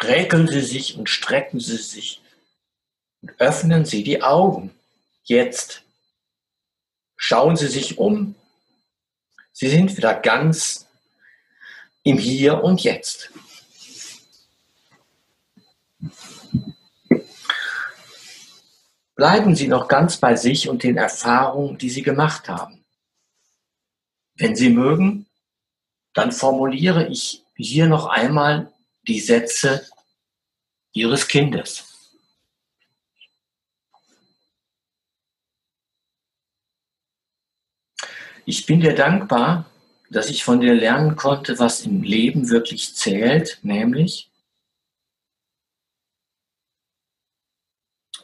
Räkeln 0.02 0.48
Sie 0.48 0.62
sich 0.62 0.96
und 0.96 1.08
strecken 1.08 1.60
Sie 1.60 1.76
sich 1.76 2.22
und 3.22 3.38
öffnen 3.38 3.84
Sie 3.84 4.02
die 4.02 4.22
Augen. 4.22 4.70
Jetzt 5.24 5.82
schauen 7.16 7.56
Sie 7.56 7.68
sich 7.68 7.98
um. 7.98 8.34
Sie 9.52 9.68
sind 9.68 9.96
wieder 9.96 10.14
ganz 10.14 10.86
im 12.02 12.16
Hier 12.16 12.64
und 12.64 12.82
Jetzt. 12.82 13.30
bleiben 19.20 19.54
Sie 19.54 19.68
noch 19.68 19.86
ganz 19.86 20.16
bei 20.16 20.34
sich 20.34 20.70
und 20.70 20.82
den 20.82 20.96
Erfahrungen, 20.96 21.76
die 21.76 21.90
Sie 21.90 22.00
gemacht 22.00 22.48
haben. 22.48 22.82
Wenn 24.34 24.56
Sie 24.56 24.70
mögen, 24.70 25.26
dann 26.14 26.32
formuliere 26.32 27.06
ich 27.06 27.44
hier 27.54 27.86
noch 27.86 28.06
einmal 28.06 28.72
die 29.10 29.18
Sätze 29.18 29.88
Ihres 30.92 31.26
Kindes. 31.26 31.84
Ich 38.44 38.66
bin 38.66 38.80
dir 38.80 38.94
dankbar, 38.94 39.68
dass 40.10 40.30
ich 40.30 40.44
von 40.44 40.60
dir 40.60 40.74
lernen 40.74 41.16
konnte, 41.16 41.58
was 41.58 41.80
im 41.84 42.02
Leben 42.02 42.50
wirklich 42.50 42.94
zählt, 42.94 43.58
nämlich 43.62 44.30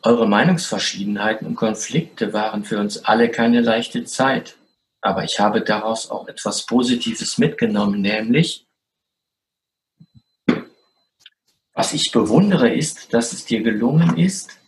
eure 0.03 0.29
Meinungsverschiedenheiten 0.29 1.49
und 1.49 1.57
Konflikte 1.57 2.33
waren 2.33 2.64
für 2.64 2.79
uns 2.79 3.05
alle 3.05 3.29
keine 3.29 3.61
leichte 3.61 4.05
Zeit. 4.05 4.57
Aber 5.01 5.25
ich 5.25 5.40
habe 5.40 5.62
daraus 5.62 6.11
auch 6.11 6.29
etwas 6.29 6.64
Positives 6.64 7.38
mitgenommen, 7.38 8.01
nämlich, 8.01 8.66
was 11.77 11.93
ich 11.93 12.11
bewundere 12.11 12.75
ist, 12.75 13.12
dass 13.12 13.35
es 13.35 13.45
dir 13.45 13.62
gelungen 13.62 14.17
ist. 14.17 14.59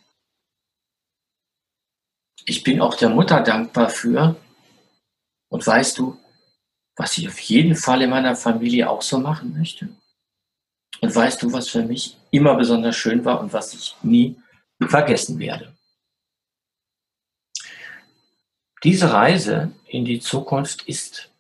Ich 2.45 2.63
bin 2.63 2.83
auch 2.83 2.95
der 2.95 3.09
Mutter 3.09 3.43
dankbar 3.43 3.89
für. 3.89 4.37
Und 5.49 5.67
weißt 5.67 5.97
du, 5.99 6.21
was 6.97 7.17
ich 7.17 7.27
auf 7.27 7.39
jeden 7.41 7.77
Fall 7.77 8.03
in 8.03 8.11
meiner 8.11 8.37
Familie 8.37 8.91
auch 8.91 9.01
so 9.01 9.19
machen 9.19 9.57
möchte? 9.57 9.89
Und 11.01 11.15
weißt 11.15 11.43
du, 11.43 11.51
was 11.51 11.71
für 11.71 11.83
mich 11.83 12.19
immer 12.31 12.55
besonders 12.57 12.97
schön 12.97 13.25
war 13.25 13.41
und 13.41 13.55
was 13.55 13.73
ich 13.73 13.97
nie 14.03 14.37
vergessen 14.79 15.39
werde? 15.39 15.75
Diese 18.85 19.11
Reise 19.11 19.73
in 19.87 20.05
die 20.05 20.21
Zukunft 20.21 20.83
ist 20.83 21.33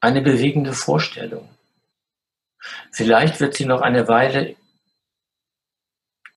eine 0.00 0.22
bewegende 0.22 0.72
Vorstellung. 0.72 1.46
Vielleicht 2.92 3.40
wird 3.40 3.54
sie 3.54 3.64
noch 3.64 3.80
eine 3.80 4.08
Weile 4.08 4.56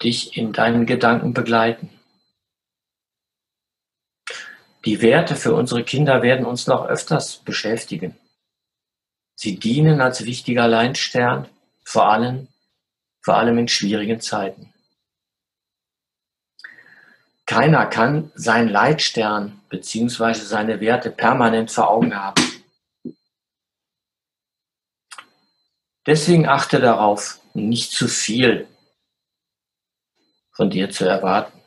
dich 0.01 0.37
in 0.37 0.53
deinen 0.53 0.85
Gedanken 0.85 1.33
begleiten. 1.33 1.89
Die 4.85 5.01
Werte 5.01 5.35
für 5.35 5.53
unsere 5.53 5.83
Kinder 5.83 6.21
werden 6.21 6.45
uns 6.45 6.67
noch 6.67 6.85
öfters 6.85 7.37
beschäftigen. 7.37 8.17
Sie 9.35 9.57
dienen 9.57 10.01
als 10.01 10.25
wichtiger 10.25 10.67
Leitstern, 10.67 11.47
vor 11.85 12.09
allem, 12.09 12.49
vor 13.21 13.37
allem 13.37 13.57
in 13.57 13.67
schwierigen 13.67 14.19
Zeiten. 14.19 14.73
Keiner 17.45 17.85
kann 17.85 18.31
seinen 18.35 18.69
Leitstern 18.69 19.61
bzw. 19.69 20.33
seine 20.33 20.79
Werte 20.79 21.11
permanent 21.11 21.71
vor 21.71 21.89
Augen 21.89 22.15
haben. 22.15 22.52
Deswegen 26.05 26.47
achte 26.47 26.79
darauf, 26.79 27.39
nicht 27.53 27.91
zu 27.91 28.07
viel 28.07 28.67
von 30.51 30.69
dir 30.69 30.89
zu 30.89 31.05
erwarten. 31.05 31.59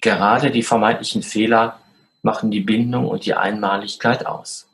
Gerade 0.00 0.50
die 0.50 0.62
vermeintlichen 0.62 1.22
Fehler 1.22 1.80
machen 2.22 2.50
die 2.50 2.60
Bindung 2.60 3.06
und 3.06 3.26
die 3.26 3.34
Einmaligkeit 3.34 4.26
aus. 4.26 4.66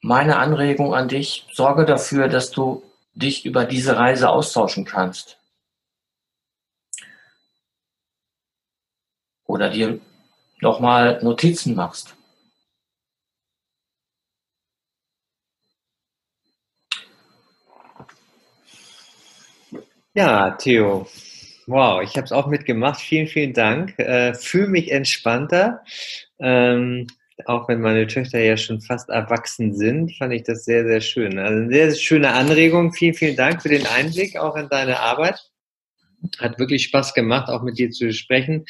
Meine 0.00 0.38
Anregung 0.38 0.94
an 0.94 1.08
dich, 1.08 1.46
sorge 1.52 1.84
dafür, 1.84 2.28
dass 2.28 2.50
du 2.50 2.82
dich 3.14 3.44
über 3.44 3.64
diese 3.64 3.96
Reise 3.96 4.30
austauschen 4.30 4.84
kannst. 4.84 5.38
Oder 9.44 9.70
dir 9.70 10.00
nochmal 10.60 11.22
Notizen 11.22 11.74
machst. 11.74 12.14
Ja, 20.14 20.50
Theo. 20.52 21.06
Wow, 21.66 22.02
ich 22.02 22.16
habe 22.16 22.24
es 22.24 22.32
auch 22.32 22.46
mitgemacht. 22.46 23.00
Vielen, 23.00 23.28
vielen 23.28 23.52
Dank. 23.52 23.98
Äh, 23.98 24.34
Fühle 24.34 24.68
mich 24.68 24.90
entspannter. 24.90 25.84
Ähm, 26.40 27.06
auch 27.44 27.68
wenn 27.68 27.80
meine 27.80 28.06
Töchter 28.06 28.40
ja 28.40 28.56
schon 28.56 28.80
fast 28.80 29.10
erwachsen 29.10 29.76
sind, 29.76 30.16
fand 30.16 30.32
ich 30.32 30.42
das 30.42 30.64
sehr, 30.64 30.84
sehr 30.84 31.00
schön. 31.00 31.38
Also 31.38 31.60
eine 31.60 31.68
sehr, 31.70 31.90
sehr 31.92 32.00
schöne 32.00 32.32
Anregung. 32.32 32.92
Vielen, 32.92 33.14
vielen 33.14 33.36
Dank 33.36 33.62
für 33.62 33.68
den 33.68 33.86
Einblick 33.86 34.36
auch 34.36 34.56
in 34.56 34.68
deine 34.68 34.98
Arbeit. 34.98 35.38
Hat 36.38 36.58
wirklich 36.58 36.84
Spaß 36.84 37.14
gemacht, 37.14 37.48
auch 37.48 37.62
mit 37.62 37.78
dir 37.78 37.90
zu 37.90 38.12
sprechen. 38.12 38.64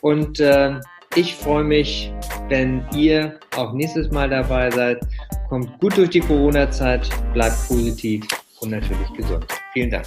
und 0.03 0.39
äh, 0.41 0.75
ich 1.15 1.35
freue 1.35 1.65
mich, 1.65 2.13
wenn 2.49 2.85
ihr 2.95 3.39
auch 3.57 3.73
nächstes 3.73 4.11
Mal 4.11 4.31
dabei 4.31 4.71
seid. 4.71 5.01
Kommt 5.49 5.79
gut 5.81 5.97
durch 5.97 6.11
die 6.11 6.21
Corona-Zeit, 6.21 7.09
bleibt 7.35 7.57
positiv 7.69 8.27
und 8.61 8.71
natürlich 8.71 9.13
gesund. 9.15 9.47
Vielen 9.75 9.91
Dank. 9.91 10.07